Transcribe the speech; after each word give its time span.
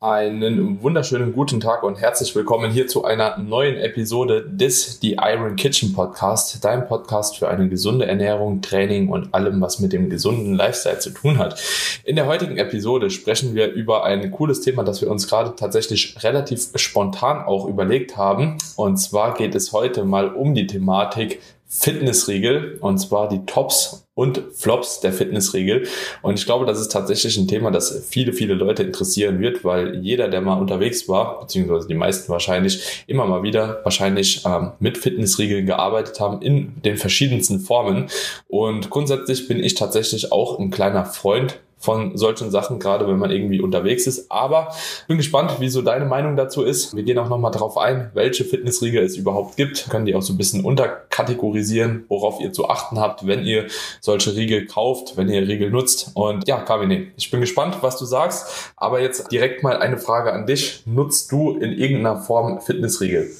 Einen 0.00 0.80
wunderschönen 0.80 1.32
guten 1.32 1.58
Tag 1.58 1.82
und 1.82 1.96
herzlich 1.96 2.32
willkommen 2.36 2.70
hier 2.70 2.86
zu 2.86 3.04
einer 3.04 3.36
neuen 3.38 3.74
Episode 3.78 4.48
des 4.48 5.00
The 5.00 5.14
Iron 5.20 5.56
Kitchen 5.56 5.92
Podcast, 5.92 6.64
dein 6.64 6.86
Podcast 6.86 7.36
für 7.36 7.48
eine 7.48 7.68
gesunde 7.68 8.06
Ernährung, 8.06 8.62
Training 8.62 9.08
und 9.08 9.34
allem, 9.34 9.60
was 9.60 9.80
mit 9.80 9.92
dem 9.92 10.08
gesunden 10.08 10.54
Lifestyle 10.54 11.00
zu 11.00 11.10
tun 11.10 11.38
hat. 11.38 11.60
In 12.04 12.14
der 12.14 12.26
heutigen 12.26 12.58
Episode 12.58 13.10
sprechen 13.10 13.56
wir 13.56 13.72
über 13.72 14.04
ein 14.04 14.30
cooles 14.30 14.60
Thema, 14.60 14.84
das 14.84 15.00
wir 15.00 15.10
uns 15.10 15.26
gerade 15.26 15.56
tatsächlich 15.56 16.22
relativ 16.22 16.68
spontan 16.76 17.44
auch 17.44 17.66
überlegt 17.66 18.16
haben. 18.16 18.56
Und 18.76 18.98
zwar 18.98 19.34
geht 19.34 19.56
es 19.56 19.72
heute 19.72 20.04
mal 20.04 20.32
um 20.32 20.54
die 20.54 20.68
Thematik 20.68 21.40
Fitnessriegel 21.68 22.78
und 22.80 22.98
zwar 22.98 23.28
die 23.28 23.44
Tops 23.44 24.06
und 24.14 24.42
Flops 24.54 24.98
der 24.98 25.12
Fitnessriegel. 25.12 25.86
Und 26.22 26.38
ich 26.38 26.44
glaube, 26.44 26.66
das 26.66 26.80
ist 26.80 26.90
tatsächlich 26.90 27.36
ein 27.36 27.46
Thema, 27.46 27.70
das 27.70 28.06
viele, 28.08 28.32
viele 28.32 28.54
Leute 28.54 28.82
interessieren 28.82 29.38
wird, 29.38 29.64
weil 29.64 29.96
jeder, 29.96 30.28
der 30.28 30.40
mal 30.40 30.58
unterwegs 30.58 31.08
war, 31.08 31.40
beziehungsweise 31.40 31.86
die 31.86 31.94
meisten 31.94 32.32
wahrscheinlich, 32.32 33.04
immer 33.06 33.26
mal 33.26 33.44
wieder 33.44 33.80
wahrscheinlich 33.84 34.44
ähm, 34.44 34.72
mit 34.80 34.98
Fitnessriegeln 34.98 35.66
gearbeitet 35.66 36.18
haben 36.18 36.42
in 36.42 36.82
den 36.82 36.96
verschiedensten 36.96 37.60
Formen. 37.60 38.08
Und 38.48 38.90
grundsätzlich 38.90 39.46
bin 39.46 39.62
ich 39.62 39.74
tatsächlich 39.74 40.32
auch 40.32 40.58
ein 40.58 40.70
kleiner 40.70 41.04
Freund 41.04 41.60
von 41.78 42.16
solchen 42.16 42.50
Sachen, 42.50 42.78
gerade 42.80 43.06
wenn 43.06 43.18
man 43.18 43.30
irgendwie 43.30 43.60
unterwegs 43.60 44.06
ist. 44.06 44.30
Aber 44.30 44.74
bin 45.06 45.16
gespannt, 45.16 45.60
wie 45.60 45.68
so 45.68 45.82
deine 45.82 46.04
Meinung 46.04 46.36
dazu 46.36 46.64
ist. 46.64 46.94
Wir 46.96 47.04
gehen 47.04 47.18
auch 47.18 47.28
nochmal 47.28 47.52
darauf 47.52 47.78
ein, 47.78 48.10
welche 48.14 48.44
Fitnessriegel 48.44 49.02
es 49.02 49.16
überhaupt 49.16 49.56
gibt. 49.56 49.88
Können 49.88 50.04
die 50.04 50.14
auch 50.14 50.22
so 50.22 50.32
ein 50.32 50.36
bisschen 50.36 50.64
unterkategorisieren, 50.64 52.04
worauf 52.08 52.40
ihr 52.40 52.52
zu 52.52 52.68
achten 52.68 52.98
habt, 52.98 53.26
wenn 53.26 53.44
ihr 53.44 53.66
solche 54.00 54.34
Riegel 54.34 54.66
kauft, 54.66 55.16
wenn 55.16 55.28
ihr 55.28 55.46
Riegel 55.46 55.70
nutzt. 55.70 56.10
Und 56.14 56.48
ja, 56.48 56.60
Kavine, 56.60 57.12
ich 57.16 57.30
bin 57.30 57.40
gespannt, 57.40 57.78
was 57.80 57.96
du 57.96 58.04
sagst. 58.04 58.72
Aber 58.76 59.00
jetzt 59.00 59.30
direkt 59.30 59.62
mal 59.62 59.78
eine 59.78 59.98
Frage 59.98 60.32
an 60.32 60.46
dich. 60.46 60.82
Nutzt 60.84 61.30
du 61.30 61.56
in 61.58 61.72
irgendeiner 61.72 62.20
Form 62.20 62.60
Fitnessriegel? 62.60 63.30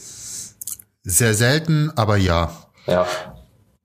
Sehr 1.03 1.35
selten, 1.35 1.91
aber 1.97 2.17
ja. 2.17 2.53
Ja. 2.87 3.07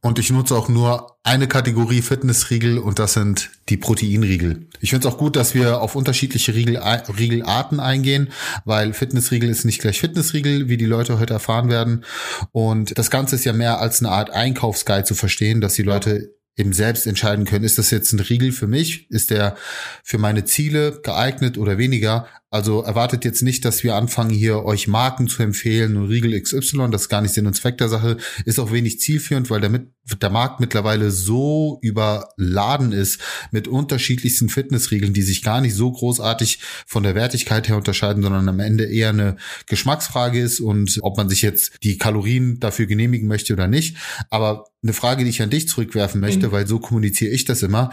Und 0.02 0.20
ich 0.20 0.30
nutze 0.32 0.56
auch 0.56 0.68
nur 0.68 1.13
eine 1.24 1.48
Kategorie 1.48 2.02
Fitnessriegel 2.02 2.78
und 2.78 3.00
das 3.00 3.14
sind 3.14 3.52
die 3.70 3.78
Proteinriegel. 3.78 4.68
Ich 4.82 4.90
finde 4.90 5.08
es 5.08 5.14
auch 5.14 5.18
gut, 5.18 5.38
dass 5.38 5.54
wir 5.54 5.80
auf 5.80 5.96
unterschiedliche 5.96 6.54
Riegel, 6.54 6.78
Riegelarten 6.78 7.80
eingehen, 7.80 8.30
weil 8.66 8.94
Fitnessriegel 8.94 9.50
ist 9.50 9.64
nicht 9.64 9.80
gleich 9.80 10.02
Fitnessriegel, 10.02 10.68
wie 10.68 10.76
die 10.76 10.86
Leute 10.86 11.20
heute 11.20 11.34
erfahren 11.34 11.70
werden. 11.70 12.04
Und 12.52 12.98
das 12.98 13.10
Ganze 13.10 13.36
ist 13.36 13.46
ja 13.46 13.54
mehr 13.54 13.80
als 13.80 14.02
eine 14.02 14.12
Art 14.12 14.32
Einkaufsguide 14.32 15.06
zu 15.06 15.16
verstehen, 15.16 15.62
dass 15.62 15.76
die 15.76 15.84
Leute 15.84 16.36
eben 16.56 16.74
selbst 16.74 17.08
entscheiden 17.08 17.46
können, 17.46 17.66
ist 17.66 17.78
das 17.78 17.90
jetzt 17.90 18.14
ein 18.14 18.20
Riegel 18.20 18.52
für 18.52 18.68
mich? 18.68 19.10
Ist 19.10 19.32
der 19.32 19.56
für 20.04 20.18
meine 20.18 20.46
Ziele 20.46 21.00
geeignet 21.02 21.58
oder 21.58 21.78
weniger? 21.78 22.28
Also 22.54 22.84
erwartet 22.84 23.26
jetzt 23.26 23.42
nicht, 23.42 23.66
dass 23.66 23.84
wir 23.84 23.96
anfangen, 23.96 24.30
hier 24.30 24.64
euch 24.64 24.88
Marken 24.88 25.28
zu 25.28 25.42
empfehlen 25.42 25.98
und 25.98 26.06
Riegel 26.06 26.40
XY, 26.40 26.92
das 26.92 27.04
ist 27.04 27.10
gar 27.10 27.24
nicht 27.24 27.34
Sinn 27.34 27.48
und 27.48 27.56
Zweck 27.56 27.80
der 27.80 27.90
Sache, 27.90 28.18
ist 28.46 28.60
auch 28.60 28.72
wenig 28.72 29.00
zielführend, 29.00 29.50
weil 29.50 29.60
der, 29.60 29.72
mit, 29.72 29.88
der 30.22 30.30
Markt 30.30 30.60
mittlerweile 30.60 31.10
so 31.10 31.80
überladen 31.82 32.92
ist 32.92 33.20
mit 33.50 33.68
unterschiedlichsten 33.68 34.50
Fitnessriegeln, 34.50 35.16
die 35.16 35.24
sich 35.24 35.42
gar 35.42 35.62
nicht 35.62 35.74
so 35.74 35.92
großartig 35.92 36.60
von 36.86 37.02
der 37.02 37.16
Wertigkeit 37.16 37.70
her 37.70 37.76
unterscheiden, 37.76 38.22
sondern 38.22 38.48
am 38.48 38.60
Ende 38.60 38.86
eher 38.86 39.10
eine 39.10 39.38
Geschmacksfrage 39.66 40.40
ist 40.40 40.60
und 40.60 41.00
ob 41.02 41.18
man 41.18 41.30
sich 41.30 41.42
jetzt 41.42 41.80
die 41.82 41.98
Kalorien 41.98 42.60
dafür 42.60 42.86
genehmigen 42.86 43.28
möchte 43.28 43.54
oder 43.54 43.68
nicht. 43.68 43.98
Aber 44.30 44.66
eine 44.84 44.94
Frage, 44.94 45.24
die 45.24 45.32
ich 45.32 45.42
an 45.42 45.50
dich 45.50 45.68
zurückwerfen 45.68 46.22
möchte, 46.22 46.50
mhm. 46.50 46.52
weil 46.52 46.68
so 46.68 46.78
kommuniziere 46.78 47.32
ich 47.32 47.46
das 47.46 47.64
immer, 47.64 47.90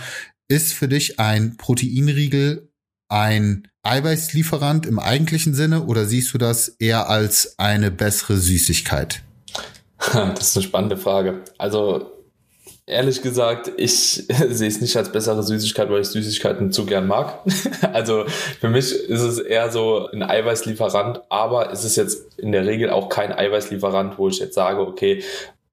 ist 0.48 0.74
für 0.74 0.86
dich 0.86 1.18
ein 1.18 1.56
Proteinriegel 1.56 2.70
ein 3.08 3.69
Eiweißlieferant 3.82 4.86
im 4.86 4.98
eigentlichen 4.98 5.54
Sinne 5.54 5.84
oder 5.84 6.04
siehst 6.04 6.34
du 6.34 6.38
das 6.38 6.68
eher 6.78 7.08
als 7.08 7.58
eine 7.58 7.90
bessere 7.90 8.36
Süßigkeit? 8.36 9.22
Das 10.12 10.48
ist 10.48 10.56
eine 10.56 10.64
spannende 10.64 10.96
Frage. 10.96 11.42
Also 11.58 12.10
ehrlich 12.86 13.22
gesagt, 13.22 13.70
ich 13.76 13.94
sehe 14.48 14.68
es 14.68 14.80
nicht 14.80 14.96
als 14.96 15.12
bessere 15.12 15.42
Süßigkeit, 15.42 15.90
weil 15.90 16.00
ich 16.00 16.08
Süßigkeiten 16.08 16.72
zu 16.72 16.84
gern 16.86 17.06
mag. 17.06 17.38
Also 17.92 18.24
für 18.60 18.68
mich 18.68 18.92
ist 18.92 19.20
es 19.20 19.38
eher 19.38 19.70
so 19.70 20.08
ein 20.12 20.22
Eiweißlieferant, 20.22 21.20
aber 21.28 21.72
es 21.72 21.84
ist 21.84 21.96
jetzt 21.96 22.38
in 22.38 22.52
der 22.52 22.66
Regel 22.66 22.90
auch 22.90 23.08
kein 23.08 23.32
Eiweißlieferant, 23.32 24.18
wo 24.18 24.28
ich 24.28 24.38
jetzt 24.38 24.54
sage, 24.54 24.80
okay, 24.80 25.22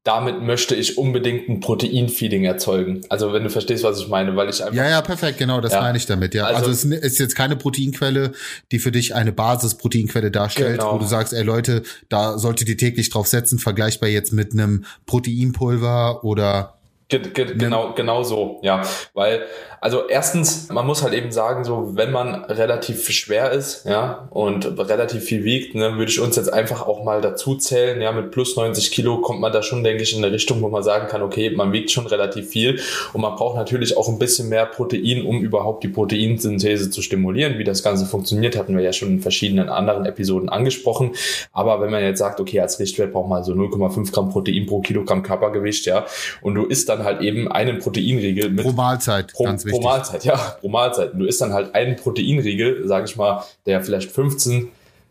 damit 0.08 0.42
möchte 0.42 0.74
ich 0.74 0.98
unbedingt 0.98 1.50
ein 1.50 1.60
Proteinfeeding 1.60 2.46
erzeugen. 2.46 3.02
Also 3.10 3.34
wenn 3.34 3.44
du 3.44 3.50
verstehst, 3.50 3.84
was 3.84 4.00
ich 4.00 4.08
meine, 4.08 4.38
weil 4.38 4.50
ich 4.50 4.64
einfach. 4.64 4.74
Ja, 4.74 4.90
ja, 4.90 5.02
perfekt, 5.02 5.38
genau, 5.38 5.60
das 5.60 5.74
ja. 5.74 5.82
meine 5.82 5.98
ich 5.98 6.06
damit. 6.06 6.34
Ja, 6.34 6.46
also, 6.46 6.68
also, 6.68 6.72
es 6.72 6.86
ist 6.86 7.20
jetzt 7.20 7.36
keine 7.36 7.58
Proteinquelle, 7.58 8.32
die 8.72 8.80
für 8.80 8.94
dich 8.94 9.16
eine 9.16 9.34
Basisproteinquelle 9.34 10.32
darstellt, 10.32 10.80
genau. 10.80 10.94
wo 10.94 11.00
du 11.00 11.06
sagst, 11.06 11.34
ey 11.34 11.44
Leute, 11.44 11.84
da 12.08 12.38
solltet 12.38 12.70
ihr 12.70 12.78
täglich 12.78 13.10
drauf 13.10 13.28
setzen, 13.28 13.60
vergleichbar 13.60 14.08
jetzt 14.08 14.32
mit 14.32 14.54
einem 14.54 14.86
Proteinpulver 15.08 16.24
oder 16.24 16.77
Ge 17.10 17.20
ge 17.20 17.56
genau, 17.58 17.94
genau 17.94 18.24
so, 18.24 18.60
ja. 18.64 18.82
Weil, 19.14 19.44
also 19.80 20.10
erstens, 20.10 20.68
man 20.68 20.86
muss 20.86 21.04
halt 21.04 21.14
eben 21.14 21.32
sagen, 21.32 21.64
so, 21.64 21.92
wenn 21.96 22.12
man 22.12 22.44
relativ 22.46 23.10
schwer 23.10 23.52
ist, 23.52 23.86
ja, 23.86 24.28
und 24.32 24.78
relativ 24.78 25.24
viel 25.24 25.46
wiegt, 25.46 25.74
ne, 25.74 25.94
würde 25.98 26.12
ich 26.12 26.20
uns 26.20 26.36
jetzt 26.36 26.52
einfach 26.52 26.86
auch 26.86 27.06
mal 27.06 27.22
dazu 27.22 27.56
zählen, 27.56 28.02
ja, 28.02 28.12
mit 28.12 28.32
plus 28.32 28.58
90 28.58 28.92
Kilo 28.92 29.22
kommt 29.22 29.40
man 29.40 29.54
da 29.54 29.64
schon, 29.64 29.86
denke 29.86 30.04
ich, 30.04 30.18
in 30.18 30.22
eine 30.22 30.34
Richtung, 30.34 30.62
wo 30.62 30.68
man 30.68 30.84
sagen 30.84 31.08
kann, 31.08 31.22
okay, 31.22 31.50
man 31.50 31.72
wiegt 31.72 31.92
schon 31.92 32.08
relativ 32.08 32.50
viel 32.50 32.82
und 33.14 33.22
man 33.22 33.36
braucht 33.36 33.56
natürlich 33.56 33.96
auch 33.96 34.10
ein 34.10 34.20
bisschen 34.20 34.50
mehr 34.50 34.66
Protein, 34.66 35.26
um 35.26 35.40
überhaupt 35.42 35.86
die 35.86 35.88
Proteinsynthese 35.88 36.90
zu 36.90 37.02
stimulieren. 37.02 37.58
Wie 37.58 37.64
das 37.64 37.84
Ganze 37.84 38.06
funktioniert, 38.06 38.58
hatten 38.58 38.76
wir 38.76 38.84
ja 38.84 38.92
schon 38.92 39.08
in 39.08 39.20
verschiedenen 39.22 39.70
anderen 39.70 40.06
Episoden 40.06 40.50
angesprochen. 40.50 41.12
Aber 41.54 41.80
wenn 41.80 41.92
man 41.92 42.04
jetzt 42.04 42.20
sagt, 42.20 42.42
okay, 42.42 42.60
als 42.60 42.82
Richtwert 42.82 43.14
braucht 43.14 43.30
man 43.30 43.46
so 43.46 43.54
0,5 43.54 44.12
Gramm 44.12 44.30
Protein 44.30 44.66
pro 44.66 44.82
Kilogramm 44.82 45.24
Körpergewicht, 45.24 45.86
ja, 45.86 46.06
und 46.42 46.56
du 46.56 46.66
isst 46.66 46.90
dann 46.90 46.97
dann 46.98 47.06
halt 47.06 47.22
eben 47.22 47.52
einen 47.52 47.80
Proteinriegel 47.80 48.50
mit. 48.50 48.66
Pro 48.66 48.72
Mahlzeit, 48.72 49.34
pro, 49.34 49.44
ganz 49.44 49.66
wichtig. 49.66 49.80
Pro 49.80 49.88
Mahlzeit, 49.88 50.26
ja, 50.26 50.36
pro 50.36 50.70
Mahlzeit. 50.70 51.14
Und 51.14 51.20
du 51.20 51.26
isst 51.26 51.42
dann 51.42 51.54
halt 51.54 51.76
einen 51.76 51.96
Proteinriegel, 51.96 52.88
sage 52.88 53.06
ich 53.06 53.16
mal, 53.16 53.44
der 53.66 53.84
vielleicht 53.84 54.12
15 54.12 54.70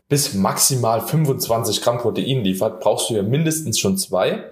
bis 0.09 0.35
maximal 0.35 1.01
25 1.01 1.83
Gramm 1.83 1.99
Protein 1.99 2.45
liefert, 2.45 2.79
brauchst 2.79 3.11
du 3.11 3.15
ja 3.15 3.23
mindestens 3.25 3.81
schon 3.81 3.99
zwei. 3.99 4.45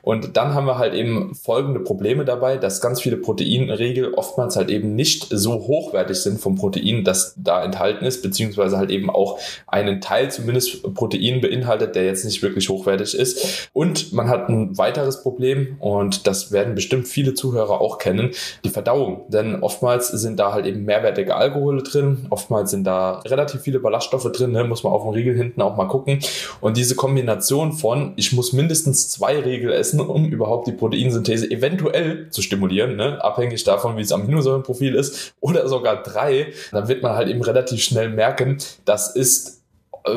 Und 0.00 0.38
dann 0.38 0.54
haben 0.54 0.66
wir 0.66 0.78
halt 0.78 0.94
eben 0.94 1.34
folgende 1.34 1.80
Probleme 1.80 2.24
dabei, 2.24 2.56
dass 2.56 2.80
ganz 2.80 3.02
viele 3.02 3.18
Proteinriegel 3.18 4.14
oftmals 4.14 4.56
halt 4.56 4.70
eben 4.70 4.94
nicht 4.94 5.26
so 5.28 5.52
hochwertig 5.52 6.16
sind 6.16 6.40
vom 6.40 6.56
Protein, 6.56 7.04
das 7.04 7.34
da 7.36 7.62
enthalten 7.62 8.06
ist, 8.06 8.22
beziehungsweise 8.22 8.78
halt 8.78 8.90
eben 8.90 9.10
auch 9.10 9.38
einen 9.66 10.00
Teil 10.00 10.30
zumindest 10.30 10.94
Protein 10.94 11.42
beinhaltet, 11.42 11.94
der 11.94 12.04
jetzt 12.04 12.24
nicht 12.24 12.42
wirklich 12.42 12.70
hochwertig 12.70 13.14
ist. 13.14 13.68
Und 13.74 14.14
man 14.14 14.30
hat 14.30 14.48
ein 14.48 14.78
weiteres 14.78 15.22
Problem 15.22 15.76
und 15.78 16.26
das 16.26 16.52
werden 16.52 16.74
bestimmt 16.74 17.06
viele 17.06 17.34
Zuhörer 17.34 17.82
auch 17.82 17.98
kennen, 17.98 18.30
die 18.64 18.70
Verdauung. 18.70 19.26
Denn 19.28 19.62
oftmals 19.62 20.08
sind 20.08 20.38
da 20.38 20.54
halt 20.54 20.64
eben 20.64 20.84
mehrwertige 20.84 21.36
Alkohole 21.36 21.82
drin, 21.82 22.26
oftmals 22.30 22.70
sind 22.70 22.84
da 22.84 23.18
relativ 23.26 23.60
viele 23.60 23.78
Ballaststoffe 23.78 24.32
drin, 24.32 24.52
ne? 24.52 24.64
muss 24.64 24.82
man 24.82 24.92
auch 24.92 25.01
auf 25.02 25.08
dem 25.08 25.14
Riegel 25.14 25.36
hinten 25.36 25.60
auch 25.62 25.76
mal 25.76 25.86
gucken. 25.86 26.20
Und 26.60 26.76
diese 26.76 26.94
Kombination 26.94 27.72
von, 27.72 28.12
ich 28.16 28.32
muss 28.32 28.52
mindestens 28.52 29.08
zwei 29.08 29.38
Riegel 29.38 29.72
essen, 29.72 30.00
um 30.00 30.26
überhaupt 30.26 30.66
die 30.66 30.72
Proteinsynthese 30.72 31.50
eventuell 31.50 32.30
zu 32.30 32.42
stimulieren, 32.42 32.96
ne? 32.96 33.22
abhängig 33.22 33.64
davon, 33.64 33.96
wie 33.96 34.02
das 34.02 34.12
Aminosäurenprofil 34.12 34.94
ist, 34.94 35.34
oder 35.40 35.68
sogar 35.68 36.02
drei, 36.02 36.52
dann 36.70 36.88
wird 36.88 37.02
man 37.02 37.12
halt 37.12 37.28
eben 37.28 37.42
relativ 37.42 37.82
schnell 37.82 38.10
merken, 38.10 38.58
das 38.84 39.14
ist 39.14 39.61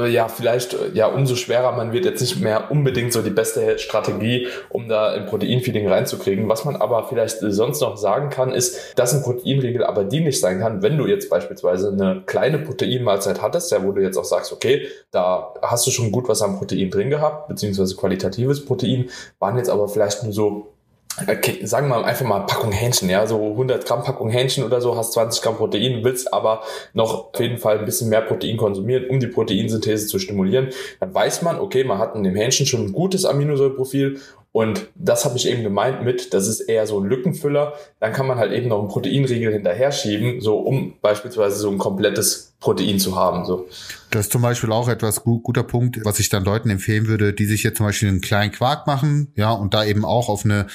ja, 0.08 0.28
vielleicht 0.28 0.74
äh, 0.74 0.90
ja 0.94 1.08
umso 1.08 1.36
schwerer. 1.36 1.72
Man 1.74 1.94
wird 1.94 2.06
jetzt 2.06 2.22
nicht 2.22 2.40
mehr 2.40 2.72
unbedingt 2.72 3.14
so 3.14 3.22
die 3.22 3.30
beste 3.30 3.78
Strategie, 3.78 4.48
um 4.70 4.88
da 4.88 5.12
ein 5.12 5.26
Proteinfeeding 5.26 5.88
reinzukriegen. 5.88 6.50
Was 6.50 6.66
man 6.66 6.76
aber 6.76 7.08
vielleicht 7.08 7.38
sonst 7.40 7.82
noch 7.82 7.98
sagen 7.98 8.30
kann, 8.30 8.52
ist, 8.52 8.98
dass 8.98 9.14
ein 9.14 9.22
Proteinriegel 9.22 9.84
aber 9.84 10.04
dienlich 10.04 10.40
sein 10.40 10.60
kann, 10.60 10.82
wenn 10.82 10.98
du 10.98 11.06
jetzt 11.06 11.30
beispielsweise 11.30 11.92
eine 11.92 12.24
kleine 12.26 12.60
Proteinmahlzeit 12.60 13.42
hattest, 13.42 13.72
ja, 13.72 13.84
wo 13.84 13.92
du 13.92 14.02
jetzt 14.02 14.18
auch 14.18 14.26
sagst, 14.26 14.52
okay, 14.52 14.88
da 15.12 15.54
hast 15.62 15.86
du 15.86 15.92
schon 15.92 16.12
gut 16.12 16.28
was 16.28 16.42
an 16.42 16.58
Protein 16.58 16.90
drin 16.90 17.10
gehabt, 17.10 17.48
beziehungsweise 17.48 17.96
qualitatives 17.96 18.66
Protein, 18.66 19.10
waren 19.40 19.58
jetzt 19.58 19.70
aber 19.70 19.88
vielleicht 19.88 20.24
nur 20.24 20.34
so 20.34 20.75
okay, 21.22 21.66
sagen 21.66 21.88
wir 21.88 22.04
einfach 22.04 22.26
mal 22.26 22.42
Packung 22.42 22.72
Hähnchen, 22.72 23.10
ja, 23.10 23.26
so 23.26 23.52
100 23.52 23.86
Gramm 23.86 24.04
Packung 24.04 24.30
Hähnchen 24.30 24.64
oder 24.64 24.82
so, 24.82 24.98
hast 24.98 25.14
20 25.14 25.42
Gramm 25.42 25.56
Protein, 25.56 26.04
willst 26.04 26.34
aber 26.34 26.62
noch 26.94 27.34
auf 27.34 27.40
jeden 27.40 27.58
Fall 27.58 27.80
ein 27.80 27.86
bisschen 27.86 28.10
mehr 28.10 28.22
Protein 28.22 28.58
konsumieren, 28.58 29.06
um 29.10 29.20
die 29.20 29.28
Proteinsynthese 29.28 30.08
zu 30.08 30.20
stimulieren, 30.20 30.70
dann 31.00 31.14
weiß 31.14 31.42
man, 31.42 31.60
okay, 31.60 31.84
man 31.84 32.00
hat 32.00 32.16
in 32.16 32.24
dem 32.24 32.36
Hähnchen 32.36 32.66
schon 32.66 32.86
ein 32.86 32.94
gutes 32.94 33.26
Aminosäureprofil 33.26 34.20
und 34.56 34.88
das 34.96 35.26
habe 35.26 35.36
ich 35.36 35.50
eben 35.50 35.64
gemeint 35.64 36.06
mit, 36.06 36.34
das 36.34 36.48
ist 36.48 36.62
eher 36.62 36.88
so 36.88 36.98
ein 37.02 37.10
Lückenfüller, 37.10 37.74
dann 38.00 38.14
kann 38.14 38.26
man 38.26 38.38
halt 38.38 38.54
eben 38.54 38.70
noch 38.70 38.80
einen 38.80 38.88
Proteinriegel 38.88 39.52
hinterher 39.52 39.92
schieben, 39.92 40.40
so 40.40 40.60
um 40.60 40.94
beispielsweise 41.02 41.58
so 41.58 41.70
ein 41.70 41.78
komplettes 41.78 42.54
Protein 42.62 42.98
zu 42.98 43.18
haben, 43.18 43.44
so. 43.44 43.68
Das 44.12 44.28
ist 44.28 44.32
zum 44.32 44.42
Beispiel 44.42 44.72
auch 44.72 44.88
etwas 44.88 45.24
gut, 45.26 45.44
guter 45.44 45.64
Punkt, 45.64 46.00
was 46.06 46.20
ich 46.20 46.30
dann 46.30 46.46
Leuten 46.46 46.70
empfehlen 46.70 47.08
würde, 47.08 47.34
die 47.34 47.44
sich 47.48 47.64
jetzt 47.64 47.76
zum 47.76 47.86
Beispiel 47.86 48.08
einen 48.08 48.22
kleinen 48.22 48.54
Quark 48.54 48.88
machen, 48.88 49.34
ja, 49.36 49.52
und 49.52 49.74
da 49.74 49.84
eben 49.84 50.06
auch 50.06 50.30
auf 50.30 50.46
eine 50.46 50.68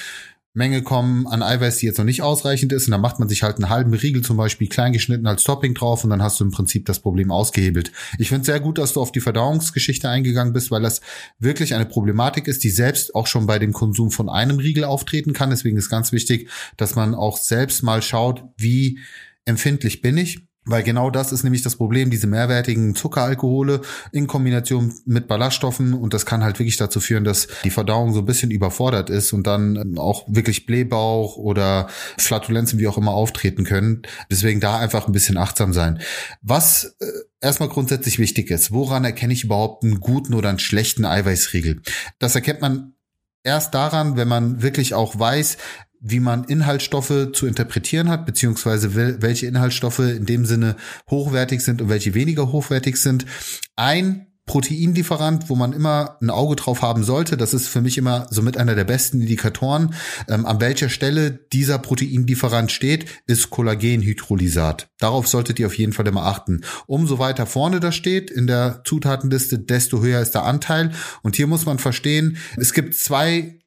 Menge 0.53 0.81
kommen 0.81 1.27
an 1.27 1.41
Eiweiß, 1.41 1.77
die 1.77 1.85
jetzt 1.85 1.97
noch 1.97 2.05
nicht 2.05 2.21
ausreichend 2.21 2.73
ist. 2.73 2.87
Und 2.87 2.91
dann 2.91 3.01
macht 3.01 3.19
man 3.19 3.29
sich 3.29 3.43
halt 3.43 3.55
einen 3.55 3.69
halben 3.69 3.93
Riegel 3.93 4.21
zum 4.21 4.35
Beispiel 4.35 4.67
klein 4.67 4.91
geschnitten 4.91 5.25
als 5.25 5.43
Topping 5.43 5.73
drauf 5.73 6.03
und 6.03 6.09
dann 6.09 6.21
hast 6.21 6.39
du 6.39 6.43
im 6.43 6.51
Prinzip 6.51 6.85
das 6.85 6.99
Problem 6.99 7.31
ausgehebelt. 7.31 7.91
Ich 8.17 8.29
finde 8.29 8.45
sehr 8.45 8.59
gut, 8.59 8.77
dass 8.77 8.93
du 8.93 9.01
auf 9.01 9.13
die 9.13 9.21
Verdauungsgeschichte 9.21 10.09
eingegangen 10.09 10.51
bist, 10.51 10.69
weil 10.69 10.81
das 10.81 10.99
wirklich 11.39 11.73
eine 11.73 11.85
Problematik 11.85 12.47
ist, 12.47 12.63
die 12.65 12.69
selbst 12.69 13.15
auch 13.15 13.27
schon 13.27 13.47
bei 13.47 13.59
dem 13.59 13.71
Konsum 13.71 14.11
von 14.11 14.27
einem 14.27 14.59
Riegel 14.59 14.83
auftreten 14.83 15.31
kann. 15.31 15.51
Deswegen 15.51 15.77
ist 15.77 15.89
ganz 15.89 16.11
wichtig, 16.11 16.49
dass 16.75 16.95
man 16.95 17.15
auch 17.15 17.37
selbst 17.37 17.81
mal 17.81 18.01
schaut, 18.01 18.43
wie 18.57 18.99
empfindlich 19.45 20.01
bin 20.01 20.17
ich 20.17 20.50
weil 20.65 20.83
genau 20.83 21.09
das 21.09 21.31
ist 21.31 21.43
nämlich 21.43 21.63
das 21.63 21.75
Problem, 21.75 22.11
diese 22.11 22.27
mehrwertigen 22.27 22.93
Zuckeralkohole 22.93 23.81
in 24.11 24.27
Kombination 24.27 24.93
mit 25.05 25.27
Ballaststoffen 25.27 25.93
und 25.93 26.13
das 26.13 26.25
kann 26.27 26.43
halt 26.43 26.59
wirklich 26.59 26.77
dazu 26.77 26.99
führen, 26.99 27.23
dass 27.23 27.47
die 27.63 27.71
Verdauung 27.71 28.13
so 28.13 28.19
ein 28.19 28.25
bisschen 28.25 28.51
überfordert 28.51 29.09
ist 29.09 29.33
und 29.33 29.47
dann 29.47 29.97
auch 29.97 30.25
wirklich 30.27 30.67
Blähbauch 30.67 31.35
oder 31.37 31.87
Flatulenzen 32.19 32.77
wie 32.77 32.87
auch 32.87 32.97
immer 32.97 33.11
auftreten 33.11 33.63
können. 33.63 34.03
Deswegen 34.29 34.59
da 34.59 34.77
einfach 34.77 35.07
ein 35.07 35.13
bisschen 35.13 35.37
achtsam 35.37 35.73
sein. 35.73 35.99
Was 36.43 36.95
äh, 36.99 37.05
erstmal 37.41 37.69
grundsätzlich 37.69 38.19
wichtig 38.19 38.51
ist, 38.51 38.71
woran 38.71 39.03
erkenne 39.03 39.33
ich 39.33 39.43
überhaupt 39.43 39.83
einen 39.83 39.99
guten 39.99 40.35
oder 40.35 40.49
einen 40.49 40.59
schlechten 40.59 41.05
Eiweißriegel? 41.05 41.81
Das 42.19 42.35
erkennt 42.35 42.61
man 42.61 42.93
erst 43.43 43.73
daran, 43.73 44.15
wenn 44.15 44.27
man 44.27 44.61
wirklich 44.61 44.93
auch 44.93 45.17
weiß, 45.17 45.57
wie 46.01 46.19
man 46.19 46.43
Inhaltsstoffe 46.43 47.31
zu 47.33 47.45
interpretieren 47.45 48.09
hat, 48.09 48.25
beziehungsweise 48.25 48.95
welche 49.21 49.45
Inhaltsstoffe 49.45 49.99
in 49.99 50.25
dem 50.25 50.45
Sinne 50.45 50.75
hochwertig 51.09 51.61
sind 51.61 51.81
und 51.81 51.89
welche 51.89 52.13
weniger 52.15 52.51
hochwertig 52.51 52.97
sind. 52.97 53.25
Ein 53.75 54.27
Proteinlieferant, 54.47 55.49
wo 55.49 55.55
man 55.55 55.71
immer 55.71 56.17
ein 56.19 56.29
Auge 56.29 56.55
drauf 56.55 56.81
haben 56.81 57.03
sollte. 57.03 57.37
Das 57.37 57.53
ist 57.53 57.67
für 57.67 57.79
mich 57.79 57.97
immer 57.97 58.27
somit 58.31 58.57
einer 58.57 58.75
der 58.75 58.83
besten 58.83 59.21
Indikatoren. 59.21 59.93
Ähm, 60.27 60.45
an 60.45 60.59
welcher 60.59 60.89
Stelle 60.89 61.31
dieser 61.53 61.77
Proteinlieferant 61.77 62.71
steht, 62.71 63.05
ist 63.27 63.51
Kollagenhydrolysat. 63.51 64.89
Darauf 64.99 65.27
solltet 65.27 65.59
ihr 65.59 65.67
auf 65.67 65.77
jeden 65.77 65.93
Fall 65.93 66.07
immer 66.07 66.25
achten. 66.25 66.61
Umso 66.87 67.19
weiter 67.19 67.45
vorne 67.45 67.79
das 67.79 67.95
steht 67.95 68.29
in 68.29 68.47
der 68.47 68.81
Zutatenliste, 68.83 69.59
desto 69.59 70.01
höher 70.01 70.19
ist 70.19 70.35
der 70.35 70.43
Anteil. 70.43 70.91
Und 71.21 71.35
hier 71.35 71.47
muss 71.47 71.65
man 71.65 71.77
verstehen, 71.77 72.35
es 72.57 72.73
gibt 72.73 72.95
zwei 72.95 73.60